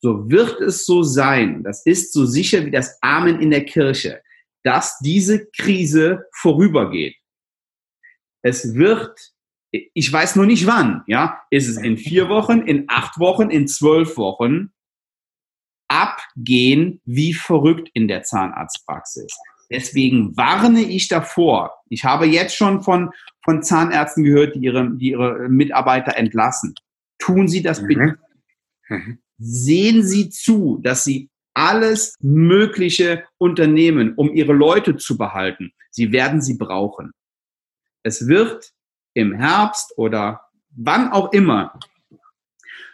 so 0.00 0.30
wird 0.30 0.60
es 0.60 0.86
so 0.86 1.02
sein, 1.02 1.62
das 1.64 1.84
ist 1.84 2.12
so 2.12 2.26
sicher 2.26 2.64
wie 2.64 2.70
das 2.70 2.98
Amen 3.02 3.40
in 3.40 3.50
der 3.50 3.64
Kirche, 3.64 4.22
dass 4.62 4.98
diese 4.98 5.46
Krise 5.46 6.26
vorübergeht. 6.32 7.16
Es 8.42 8.74
wird, 8.74 9.18
ich 9.70 10.12
weiß 10.12 10.36
nur 10.36 10.46
nicht 10.46 10.66
wann, 10.66 11.02
ja, 11.06 11.40
ist 11.50 11.68
es 11.68 11.78
in 11.78 11.96
vier 11.96 12.28
Wochen, 12.28 12.60
in 12.60 12.84
acht 12.88 13.18
Wochen, 13.18 13.50
in 13.50 13.66
zwölf 13.66 14.16
Wochen, 14.16 14.72
abgehen 15.88 17.00
wie 17.04 17.32
verrückt 17.32 17.88
in 17.94 18.06
der 18.06 18.22
Zahnarztpraxis. 18.22 19.34
Deswegen 19.74 20.36
warne 20.36 20.82
ich 20.82 21.08
davor. 21.08 21.72
Ich 21.88 22.04
habe 22.04 22.26
jetzt 22.26 22.54
schon 22.54 22.80
von, 22.80 23.10
von 23.44 23.60
Zahnärzten 23.64 24.22
gehört, 24.22 24.54
die 24.54 24.60
ihre, 24.60 24.88
die 24.96 25.10
ihre 25.10 25.48
Mitarbeiter 25.48 26.16
entlassen. 26.16 26.76
Tun 27.18 27.48
Sie 27.48 27.60
das 27.60 27.84
bitte. 27.84 28.16
Mhm. 28.88 28.96
Mhm. 28.96 29.18
Sehen 29.38 30.04
Sie 30.04 30.30
zu, 30.30 30.78
dass 30.80 31.02
Sie 31.02 31.28
alles 31.54 32.14
Mögliche 32.20 33.24
unternehmen, 33.38 34.14
um 34.14 34.32
Ihre 34.32 34.52
Leute 34.52 34.96
zu 34.96 35.18
behalten. 35.18 35.72
Sie 35.90 36.12
werden 36.12 36.40
sie 36.40 36.56
brauchen. 36.56 37.10
Es 38.04 38.28
wird 38.28 38.70
im 39.14 39.32
Herbst 39.34 39.92
oder 39.96 40.42
wann 40.70 41.10
auch 41.10 41.32
immer 41.32 41.76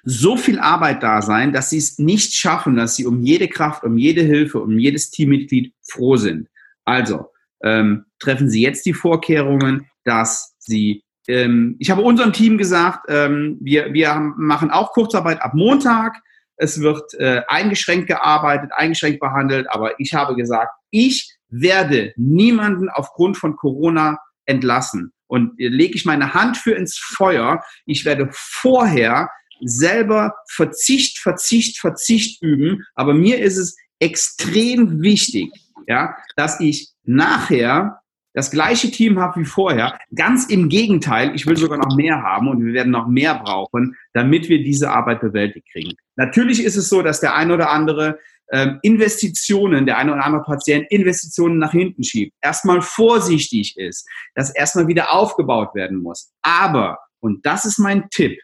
so 0.02 0.38
viel 0.38 0.58
Arbeit 0.58 1.02
da 1.02 1.20
sein, 1.20 1.52
dass 1.52 1.68
sie 1.68 1.76
es 1.76 1.98
nicht 1.98 2.32
schaffen, 2.32 2.76
dass 2.76 2.96
sie 2.96 3.04
um 3.04 3.22
jede 3.22 3.48
Kraft, 3.48 3.84
um 3.84 3.98
jede 3.98 4.22
Hilfe, 4.22 4.60
um 4.60 4.78
jedes 4.78 5.10
Teammitglied 5.10 5.74
froh 5.82 6.16
sind. 6.16 6.48
Also 6.90 7.30
ähm, 7.62 8.06
treffen 8.18 8.50
Sie 8.50 8.62
jetzt 8.62 8.84
die 8.84 8.94
Vorkehrungen, 8.94 9.86
dass 10.04 10.56
Sie 10.58 11.04
ähm, 11.28 11.76
ich 11.78 11.90
habe 11.90 12.02
unserem 12.02 12.32
Team 12.32 12.58
gesagt, 12.58 13.06
ähm, 13.08 13.58
wir, 13.60 13.92
wir 13.92 14.14
machen 14.36 14.70
auch 14.70 14.92
Kurzarbeit 14.92 15.40
ab 15.40 15.54
Montag. 15.54 16.16
Es 16.56 16.80
wird 16.80 17.14
äh, 17.14 17.42
eingeschränkt 17.46 18.08
gearbeitet, 18.08 18.70
eingeschränkt 18.74 19.20
behandelt, 19.20 19.66
aber 19.70 19.98
ich 20.00 20.12
habe 20.12 20.34
gesagt, 20.34 20.72
ich 20.90 21.32
werde 21.48 22.12
niemanden 22.16 22.88
aufgrund 22.88 23.36
von 23.36 23.54
Corona 23.56 24.18
entlassen. 24.44 25.12
Und 25.28 25.52
lege 25.58 25.94
ich 25.94 26.04
meine 26.04 26.34
Hand 26.34 26.56
für 26.56 26.72
ins 26.72 26.98
Feuer. 26.98 27.62
Ich 27.86 28.04
werde 28.04 28.28
vorher 28.32 29.30
selber 29.60 30.34
Verzicht, 30.48 31.18
Verzicht, 31.18 31.78
Verzicht 31.78 32.42
üben. 32.42 32.84
Aber 32.96 33.14
mir 33.14 33.38
ist 33.38 33.56
es 33.56 33.76
extrem 34.00 35.02
wichtig, 35.02 35.52
ja, 35.90 36.16
dass 36.36 36.60
ich 36.60 36.92
nachher 37.04 38.00
das 38.32 38.52
gleiche 38.52 38.92
Team 38.92 39.18
habe 39.18 39.40
wie 39.40 39.44
vorher. 39.44 39.98
Ganz 40.14 40.46
im 40.46 40.68
Gegenteil, 40.68 41.34
ich 41.34 41.46
will 41.46 41.56
sogar 41.56 41.78
noch 41.78 41.96
mehr 41.96 42.22
haben 42.22 42.46
und 42.46 42.64
wir 42.64 42.72
werden 42.72 42.92
noch 42.92 43.08
mehr 43.08 43.34
brauchen, 43.34 43.96
damit 44.12 44.48
wir 44.48 44.62
diese 44.62 44.90
Arbeit 44.90 45.20
bewältigt 45.20 45.66
kriegen. 45.72 45.96
Natürlich 46.14 46.62
ist 46.62 46.76
es 46.76 46.88
so, 46.88 47.02
dass 47.02 47.20
der 47.20 47.34
ein 47.34 47.50
oder 47.50 47.70
andere 47.70 48.20
ähm, 48.52 48.78
Investitionen, 48.82 49.84
der 49.84 49.98
eine 49.98 50.12
oder 50.12 50.24
andere 50.24 50.44
Patient 50.44 50.86
Investitionen 50.90 51.58
nach 51.58 51.72
hinten 51.72 52.04
schiebt, 52.04 52.36
erstmal 52.40 52.82
vorsichtig 52.82 53.76
ist, 53.76 54.08
dass 54.36 54.54
erstmal 54.54 54.86
wieder 54.86 55.12
aufgebaut 55.12 55.74
werden 55.74 55.98
muss. 55.98 56.32
Aber, 56.42 57.00
und 57.18 57.44
das 57.44 57.64
ist 57.64 57.78
mein 57.78 58.08
Tipp, 58.10 58.40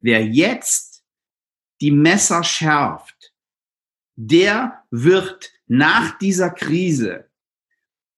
wer 0.00 0.24
jetzt 0.24 1.02
die 1.82 1.90
Messer 1.90 2.42
schärft, 2.42 3.17
der 4.20 4.82
wird 4.90 5.52
nach 5.68 6.18
dieser 6.18 6.50
Krise 6.50 7.26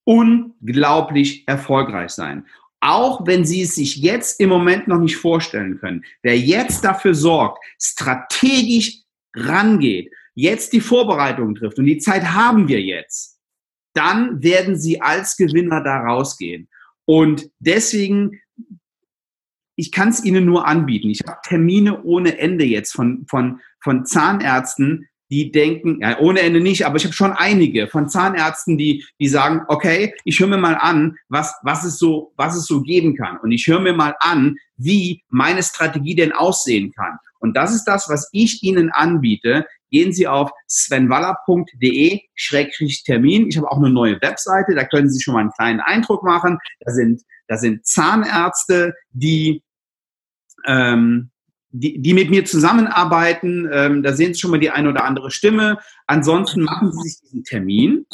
unglaublich 0.05 1.47
erfolgreich 1.47 2.13
sein. 2.13 2.47
Auch 2.81 3.27
wenn 3.27 3.45
Sie 3.45 3.61
es 3.61 3.75
sich 3.75 3.97
jetzt 3.97 4.41
im 4.41 4.49
Moment 4.49 4.89
noch 4.89 4.99
nicht 4.99 5.17
vorstellen 5.17 5.79
können. 5.79 6.03
Wer 6.23 6.39
jetzt 6.39 6.85
dafür 6.85 7.15
sorgt, 7.15 7.63
strategisch 7.79 9.03
rangeht, 9.37 10.11
jetzt 10.35 10.73
die 10.73 10.81
Vorbereitung 10.81 11.55
trifft 11.55 11.79
und 11.79 11.85
die 11.85 11.99
Zeit 11.99 12.25
haben 12.25 12.67
wir 12.67 12.81
jetzt, 12.81 13.39
dann 13.93 14.43
werden 14.43 14.77
Sie 14.77 15.03
als 15.03 15.37
Gewinner 15.37 15.83
da 15.83 16.01
rausgehen. 16.01 16.71
Und 17.05 17.51
deswegen 17.59 18.41
ich 19.77 19.93
kann 19.93 20.11
es 20.11 20.23
Ihnen 20.23 20.45
nur 20.45 20.67
anbieten. 20.67 21.09
Ich 21.09 21.21
habe 21.27 21.41
Termine 21.43 22.03
ohne 22.03 22.37
Ende 22.37 22.65
jetzt 22.65 22.93
von, 22.93 23.25
von, 23.27 23.61
von 23.83 24.05
Zahnärzten, 24.05 25.09
die 25.31 25.53
denken, 25.53 26.01
ja, 26.03 26.19
ohne 26.19 26.41
Ende 26.41 26.61
nicht, 26.61 26.85
aber 26.85 26.97
ich 26.97 27.05
habe 27.05 27.15
schon 27.15 27.33
einige 27.33 27.87
von 27.87 28.09
Zahnärzten, 28.09 28.77
die, 28.77 29.05
die 29.21 29.29
sagen, 29.29 29.63
okay, 29.69 30.13
ich 30.25 30.41
höre 30.41 30.49
mir 30.49 30.59
mal 30.59 30.75
an, 30.75 31.15
was, 31.29 31.55
was, 31.63 31.85
es 31.85 31.99
so, 31.99 32.33
was 32.37 32.57
es 32.57 32.67
so 32.67 32.83
geben 32.83 33.15
kann. 33.17 33.39
Und 33.39 33.53
ich 33.53 33.65
höre 33.67 33.81
mir 33.81 33.93
mal 33.93 34.17
an, 34.19 34.57
wie 34.77 35.23
meine 35.29 35.63
Strategie 35.63 36.17
denn 36.17 36.33
aussehen 36.33 36.93
kann. 36.93 37.19
Und 37.39 37.57
das 37.57 37.73
ist 37.75 37.85
das, 37.85 38.09
was 38.09 38.29
ich 38.33 38.63
Ihnen 38.63 38.91
anbiete. 38.91 39.67
Gehen 39.91 40.13
Sie 40.13 40.29
auf 40.29 40.51
svenwaller.de-termin. 40.69 43.49
Ich 43.49 43.57
habe 43.57 43.71
auch 43.71 43.79
eine 43.79 43.91
neue 43.91 44.21
Webseite, 44.21 44.75
da 44.75 44.85
können 44.85 45.09
Sie 45.11 45.23
schon 45.23 45.35
mal 45.35 45.41
einen 45.41 45.53
kleinen 45.53 45.81
Eindruck 45.81 46.23
machen. 46.23 46.59
Da 46.81 46.93
sind, 46.93 47.23
da 47.49 47.57
sind 47.57 47.87
Zahnärzte, 47.87 48.93
die 49.11 49.63
ähm, 50.67 51.31
die, 51.71 52.01
die 52.01 52.15
mit 52.15 52.31
mir 52.31 52.45
zusammenarbeiten, 52.45 53.69
ähm, 53.73 54.03
da 54.03 54.13
sehen 54.13 54.35
Sie 54.35 54.41
schon 54.41 54.51
mal 54.51 54.61
die 54.61 54.71
eine 54.71 54.91
oder 54.91 55.05
andere 55.05 55.31
Stimme. 55.31 55.79
Ansonsten 56.07 56.63
machen 56.63 56.93
Sie 56.93 57.09
sich 57.09 57.21
diesen 57.21 57.45
Termin 57.45 58.07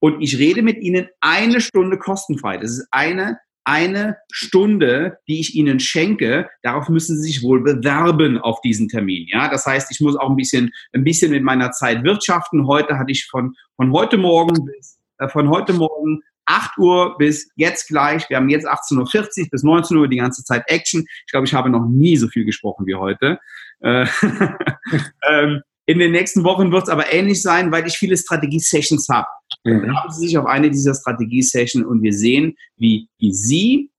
und 0.00 0.20
ich 0.20 0.38
rede 0.38 0.62
mit 0.62 0.78
Ihnen 0.78 1.08
eine 1.20 1.60
Stunde 1.60 1.98
kostenfrei. 1.98 2.58
Das 2.58 2.72
ist 2.72 2.86
eine, 2.90 3.38
eine 3.64 4.16
Stunde, 4.30 5.18
die 5.28 5.40
ich 5.40 5.54
Ihnen 5.54 5.80
schenke. 5.80 6.48
Darauf 6.62 6.88
müssen 6.88 7.16
Sie 7.16 7.30
sich 7.30 7.42
wohl 7.42 7.62
bewerben 7.62 8.38
auf 8.38 8.60
diesen 8.60 8.88
Termin. 8.88 9.26
Ja, 9.28 9.48
das 9.48 9.66
heißt, 9.66 9.90
ich 9.90 10.00
muss 10.00 10.16
auch 10.16 10.30
ein 10.30 10.36
bisschen, 10.36 10.70
ein 10.92 11.04
bisschen 11.04 11.30
mit 11.30 11.42
meiner 11.42 11.72
Zeit 11.72 12.04
wirtschaften. 12.04 12.66
Heute 12.66 12.98
hatte 12.98 13.12
ich 13.12 13.26
von, 13.26 13.54
von 13.76 13.92
heute 13.92 14.18
Morgen 14.18 14.64
bis, 14.64 14.98
äh, 15.18 15.28
von 15.28 15.48
heute 15.50 15.72
Morgen 15.72 16.22
8 16.48 16.78
Uhr 16.78 17.16
bis 17.18 17.50
jetzt 17.56 17.88
gleich, 17.88 18.28
wir 18.30 18.38
haben 18.38 18.48
jetzt 18.48 18.66
18.40 18.66 19.42
Uhr 19.42 19.48
bis 19.50 19.62
19 19.62 19.96
Uhr 19.96 20.08
die 20.08 20.16
ganze 20.16 20.42
Zeit 20.44 20.64
Action. 20.66 21.04
Ich 21.26 21.30
glaube, 21.30 21.46
ich 21.46 21.54
habe 21.54 21.68
noch 21.68 21.86
nie 21.86 22.16
so 22.16 22.26
viel 22.28 22.44
gesprochen 22.44 22.86
wie 22.86 22.94
heute. 22.94 23.38
Äh, 23.80 24.06
ähm, 25.30 25.62
in 25.86 25.98
den 25.98 26.12
nächsten 26.12 26.44
Wochen 26.44 26.72
wird 26.72 26.84
es 26.84 26.88
aber 26.88 27.12
ähnlich 27.12 27.42
sein, 27.42 27.70
weil 27.70 27.86
ich 27.86 27.98
viele 27.98 28.16
Strategie-Sessions 28.16 29.08
habe. 29.08 29.26
Mhm. 29.64 29.82
Dann 29.82 29.96
haben 29.96 30.10
Sie 30.10 30.26
sich 30.26 30.38
auf 30.38 30.46
eine 30.46 30.70
dieser 30.70 30.94
Strategie-Sessions 30.94 31.86
und 31.86 32.02
wir 32.02 32.12
sehen, 32.12 32.56
wie, 32.76 33.08
wie 33.18 33.32
Sie 33.32 33.90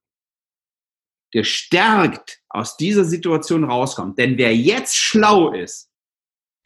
gestärkt 1.32 2.40
aus 2.48 2.76
dieser 2.76 3.04
Situation 3.04 3.64
rauskommt. 3.64 4.18
Denn 4.18 4.36
wer 4.38 4.54
jetzt 4.56 4.96
schlau 4.96 5.52
ist, 5.52 5.88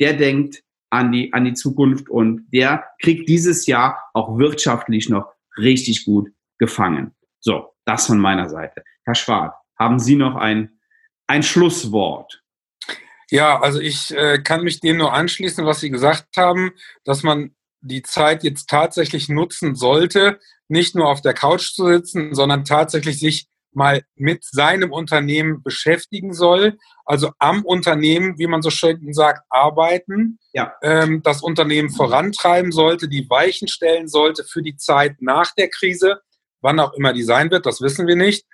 der 0.01 0.15
denkt 0.15 0.63
an 0.91 1.13
die, 1.13 1.33
an 1.33 1.45
die 1.45 1.55
Zukunft 1.55 2.09
und 2.09 2.47
der 2.53 2.85
kriegt 3.03 3.29
dieses 3.29 3.67
Jahr 3.67 3.99
auch 4.15 4.39
wirtschaftlich 4.39 5.09
noch 5.09 5.27
richtig 5.57 6.05
gut 6.05 6.31
gefangen. 6.59 7.15
So, 7.41 7.75
das 7.85 8.07
von 8.07 8.19
meiner 8.19 8.49
Seite. 8.49 8.83
Herr 9.05 9.15
Schwab, 9.15 9.61
haben 9.79 9.99
Sie 9.99 10.17
noch 10.17 10.37
ein, 10.37 10.81
ein 11.27 11.43
Schlusswort? 11.43 12.43
Ja, 13.31 13.61
also 13.61 13.81
ich 13.81 14.13
äh, 14.13 14.39
kann 14.39 14.63
mich 14.63 14.81
dem 14.81 14.97
nur 14.97 15.13
anschließen, 15.13 15.65
was 15.65 15.81
Sie 15.81 15.91
gesagt 15.91 16.37
haben, 16.37 16.73
dass 17.05 17.23
man 17.23 17.55
die 17.81 18.03
Zeit 18.03 18.45
jetzt 18.45 18.69
tatsächlich 18.69 19.29
nutzen 19.29 19.75
sollte, 19.75 20.41
nicht 20.69 20.95
nur 20.95 21.09
auf 21.09 21.21
der 21.21 21.35
Couch 21.35 21.73
zu 21.75 21.87
sitzen, 21.87 22.35
sondern 22.35 22.65
tatsächlich 22.65 23.19
sich 23.19 23.49
mal 23.75 24.03
mit 24.17 24.45
seinem 24.45 24.93
Unternehmen 24.93 25.63
beschäftigen 25.63 26.33
soll, 26.33 26.79
also 27.05 27.33
am 27.39 27.65
Unternehmen, 27.65 28.39
wie 28.39 28.47
man 28.47 28.63
so 28.63 28.71
schön 28.71 29.13
sagt, 29.13 29.43
arbeiten, 29.51 30.39
ja. 30.53 30.75
ähm, 30.83 31.23
das 31.23 31.43
Unternehmen 31.43 31.91
vorantreiben 31.91 32.73
sollte, 32.73 33.09
die 33.09 33.29
Weichen 33.29 33.69
stellen 33.69 34.09
sollte 34.09 34.45
für 34.45 34.63
die 34.63 34.77
Zeit 34.77 35.17
nach 35.21 35.53
der 35.55 35.69
Krise, 35.69 36.21
wann 36.61 36.81
auch 36.81 36.93
immer 36.95 37.13
die 37.13 37.23
sein 37.23 37.51
wird, 37.51 37.67
das 37.67 37.81
wissen 37.81 38.07
wir 38.07 38.17
nicht, 38.17 38.45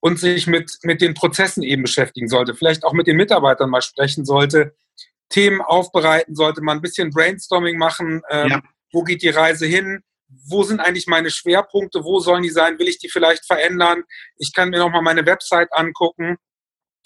und 0.00 0.18
sich 0.18 0.46
mit, 0.46 0.78
mit 0.82 1.00
den 1.00 1.14
Prozessen 1.14 1.62
eben 1.62 1.82
beschäftigen 1.82 2.28
sollte, 2.28 2.54
vielleicht 2.54 2.84
auch 2.84 2.92
mit 2.92 3.06
den 3.06 3.16
Mitarbeitern 3.16 3.70
mal 3.70 3.82
sprechen 3.82 4.24
sollte, 4.24 4.74
Themen 5.28 5.60
aufbereiten 5.60 6.34
sollte, 6.34 6.62
mal 6.62 6.72
ein 6.72 6.80
bisschen 6.80 7.10
Brainstorming 7.10 7.76
machen, 7.76 8.22
ähm, 8.30 8.48
ja. 8.48 8.62
wo 8.92 9.02
geht 9.02 9.22
die 9.22 9.28
Reise 9.28 9.66
hin, 9.66 10.02
wo 10.28 10.62
sind 10.62 10.80
eigentlich 10.80 11.06
meine 11.06 11.30
Schwerpunkte, 11.30 12.04
wo 12.04 12.20
sollen 12.20 12.42
die 12.42 12.50
sein, 12.50 12.78
will 12.78 12.88
ich 12.88 12.98
die 12.98 13.08
vielleicht 13.08 13.46
verändern, 13.46 14.02
ich 14.36 14.52
kann 14.52 14.70
mir 14.70 14.78
nochmal 14.78 15.02
meine 15.02 15.26
Website 15.26 15.68
angucken. 15.72 16.36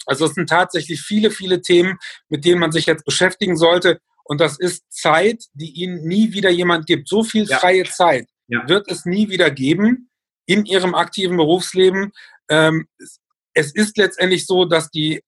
Also 0.05 0.25
es 0.25 0.33
sind 0.33 0.49
tatsächlich 0.49 1.01
viele, 1.01 1.31
viele 1.31 1.61
Themen, 1.61 1.97
mit 2.27 2.43
denen 2.43 2.59
man 2.59 2.71
sich 2.71 2.85
jetzt 2.85 3.05
beschäftigen 3.05 3.55
sollte. 3.55 3.99
Und 4.25 4.41
das 4.41 4.59
ist 4.59 4.83
Zeit, 4.89 5.45
die 5.53 5.71
Ihnen 5.71 6.05
nie 6.05 6.33
wieder 6.33 6.49
jemand 6.49 6.85
gibt. 6.85 7.07
So 7.07 7.23
viel 7.23 7.45
ja. 7.45 7.59
freie 7.59 7.85
Zeit 7.85 8.27
ja. 8.47 8.67
wird 8.67 8.89
es 8.89 9.05
nie 9.05 9.29
wieder 9.29 9.49
geben 9.51 10.09
in 10.45 10.65
Ihrem 10.65 10.95
aktiven 10.95 11.37
Berufsleben. 11.37 12.11
Ähm, 12.49 12.87
es 13.53 13.73
ist 13.73 13.97
letztendlich 13.97 14.45
so, 14.45 14.65
dass 14.65 14.89
die 14.89 15.21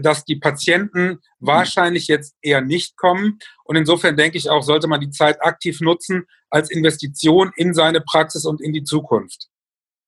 dass 0.00 0.24
die 0.24 0.36
Patienten 0.36 1.20
wahrscheinlich 1.38 2.06
jetzt 2.06 2.34
eher 2.42 2.60
nicht 2.60 2.96
kommen. 2.96 3.38
Und 3.64 3.76
insofern 3.76 4.16
denke 4.16 4.38
ich 4.38 4.50
auch, 4.50 4.62
sollte 4.62 4.88
man 4.88 5.00
die 5.00 5.10
Zeit 5.10 5.42
aktiv 5.42 5.80
nutzen 5.80 6.26
als 6.50 6.70
Investition 6.70 7.52
in 7.56 7.74
seine 7.74 8.00
Praxis 8.00 8.44
und 8.44 8.60
in 8.60 8.72
die 8.72 8.84
Zukunft. 8.84 9.48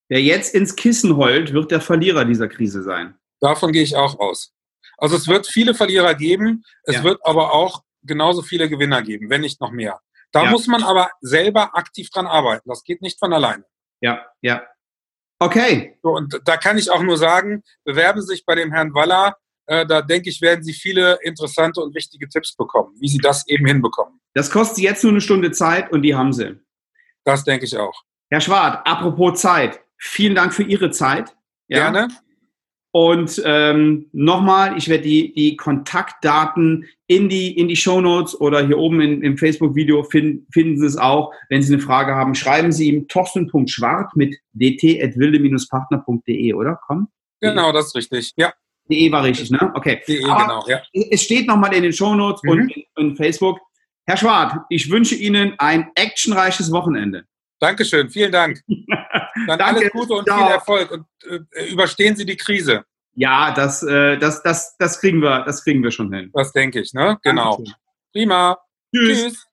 Wer 0.08 0.22
jetzt 0.22 0.54
ins 0.54 0.74
Kissen 0.74 1.16
heult, 1.16 1.52
wird 1.52 1.70
der 1.70 1.80
Verlierer 1.80 2.24
dieser 2.24 2.48
Krise 2.48 2.82
sein. 2.82 3.14
Davon 3.40 3.72
gehe 3.72 3.82
ich 3.82 3.96
auch 3.96 4.18
aus. 4.18 4.52
Also 4.98 5.16
es 5.16 5.28
wird 5.28 5.46
viele 5.46 5.74
Verlierer 5.74 6.14
geben, 6.14 6.64
es 6.82 6.96
ja. 6.96 7.04
wird 7.04 7.20
aber 7.24 7.52
auch 7.52 7.82
genauso 8.02 8.42
viele 8.42 8.68
Gewinner 8.68 9.02
geben, 9.02 9.30
wenn 9.30 9.40
nicht 9.40 9.60
noch 9.60 9.70
mehr. 9.70 10.00
Da 10.32 10.44
ja. 10.44 10.50
muss 10.50 10.66
man 10.66 10.82
aber 10.82 11.10
selber 11.20 11.76
aktiv 11.76 12.10
dran 12.10 12.26
arbeiten. 12.26 12.68
Das 12.68 12.84
geht 12.84 13.02
nicht 13.02 13.18
von 13.18 13.32
alleine. 13.32 13.64
Ja, 14.00 14.26
ja. 14.42 14.62
Okay. 15.38 15.98
So, 16.02 16.10
und 16.10 16.40
da 16.44 16.56
kann 16.56 16.76
ich 16.76 16.90
auch 16.90 17.02
nur 17.02 17.16
sagen, 17.16 17.62
bewerben 17.84 18.20
Sie 18.20 18.28
sich 18.28 18.44
bei 18.44 18.54
dem 18.54 18.72
Herrn 18.72 18.94
Waller. 18.94 19.36
Äh, 19.70 19.86
da 19.86 20.02
denke 20.02 20.28
ich, 20.28 20.40
werden 20.40 20.64
Sie 20.64 20.72
viele 20.72 21.20
interessante 21.22 21.80
und 21.80 21.94
wichtige 21.94 22.28
Tipps 22.28 22.56
bekommen, 22.56 22.92
wie 22.98 23.06
Sie 23.06 23.18
das 23.18 23.46
eben 23.46 23.66
hinbekommen. 23.66 24.18
Das 24.34 24.50
kostet 24.50 24.78
Sie 24.78 24.82
jetzt 24.82 25.04
nur 25.04 25.12
eine 25.12 25.20
Stunde 25.20 25.52
Zeit 25.52 25.92
und 25.92 26.02
die 26.02 26.16
haben 26.16 26.32
Sie. 26.32 26.56
Das 27.22 27.44
denke 27.44 27.66
ich 27.66 27.76
auch. 27.76 28.02
Herr 28.30 28.40
Schwart, 28.40 28.84
apropos 28.84 29.40
Zeit, 29.40 29.80
vielen 29.96 30.34
Dank 30.34 30.54
für 30.54 30.64
Ihre 30.64 30.90
Zeit. 30.90 31.36
Ja? 31.68 31.92
Gerne. 31.92 32.08
Und 32.90 33.40
ähm, 33.44 34.08
nochmal, 34.10 34.76
ich 34.76 34.88
werde 34.88 35.04
die, 35.04 35.32
die 35.34 35.56
Kontaktdaten 35.56 36.88
in 37.06 37.28
die, 37.28 37.56
in 37.56 37.68
die 37.68 37.76
Show 37.76 38.00
Notes 38.00 38.40
oder 38.40 38.66
hier 38.66 38.78
oben 38.78 39.00
in, 39.00 39.22
im 39.22 39.38
Facebook-Video 39.38 40.02
finden, 40.02 40.48
finden 40.50 40.80
Sie 40.80 40.86
es 40.86 40.96
auch. 40.96 41.32
Wenn 41.48 41.62
Sie 41.62 41.72
eine 41.72 41.80
Frage 41.80 42.16
haben, 42.16 42.34
schreiben 42.34 42.72
Sie 42.72 42.88
ihm 42.88 43.06
torsten.schwart 43.06 44.16
mit 44.16 44.36
dt.wilde-partner.de, 44.52 46.54
oder? 46.54 46.80
Komm. 46.84 47.06
Genau, 47.40 47.70
das 47.70 47.86
ist 47.86 47.94
richtig. 47.94 48.32
Ja. 48.36 48.52
DE 48.90 49.12
war 49.12 49.22
richtig, 49.24 49.50
ne? 49.50 49.70
Okay. 49.74 50.02
DE, 50.06 50.18
genau, 50.18 50.64
ja. 50.66 50.82
Es 50.92 51.22
steht 51.22 51.46
nochmal 51.46 51.74
in 51.74 51.82
den 51.82 51.92
Show 51.92 52.14
Notes 52.14 52.42
mhm. 52.42 52.50
und 52.50 52.76
in, 52.76 52.84
in 52.96 53.16
Facebook. 53.16 53.58
Herr 54.06 54.16
Schwart, 54.16 54.56
ich 54.68 54.90
wünsche 54.90 55.14
Ihnen 55.14 55.54
ein 55.58 55.90
actionreiches 55.94 56.72
Wochenende. 56.72 57.24
Dankeschön, 57.60 58.10
vielen 58.10 58.32
Dank. 58.32 58.60
Dann 59.46 59.58
Danke. 59.58 59.64
alles 59.64 59.90
Gute 59.90 60.14
und 60.14 60.26
Ciao. 60.26 60.38
viel 60.38 60.52
Erfolg 60.52 60.90
und 60.90 61.06
äh, 61.54 61.70
überstehen 61.70 62.16
Sie 62.16 62.24
die 62.24 62.36
Krise. 62.36 62.84
Ja, 63.14 63.52
das, 63.52 63.82
äh, 63.82 64.18
das, 64.18 64.42
das, 64.42 64.76
das 64.78 65.00
kriegen 65.00 65.20
wir, 65.20 65.44
das 65.44 65.62
kriegen 65.62 65.82
wir 65.82 65.90
schon 65.90 66.12
hin. 66.12 66.30
Das 66.32 66.52
denke 66.52 66.80
ich, 66.80 66.92
ne? 66.92 67.18
Genau. 67.22 67.56
Dankeschön. 67.56 67.74
Prima. 68.12 68.58
Tschüss. 68.94 69.22
Tschüss. 69.22 69.46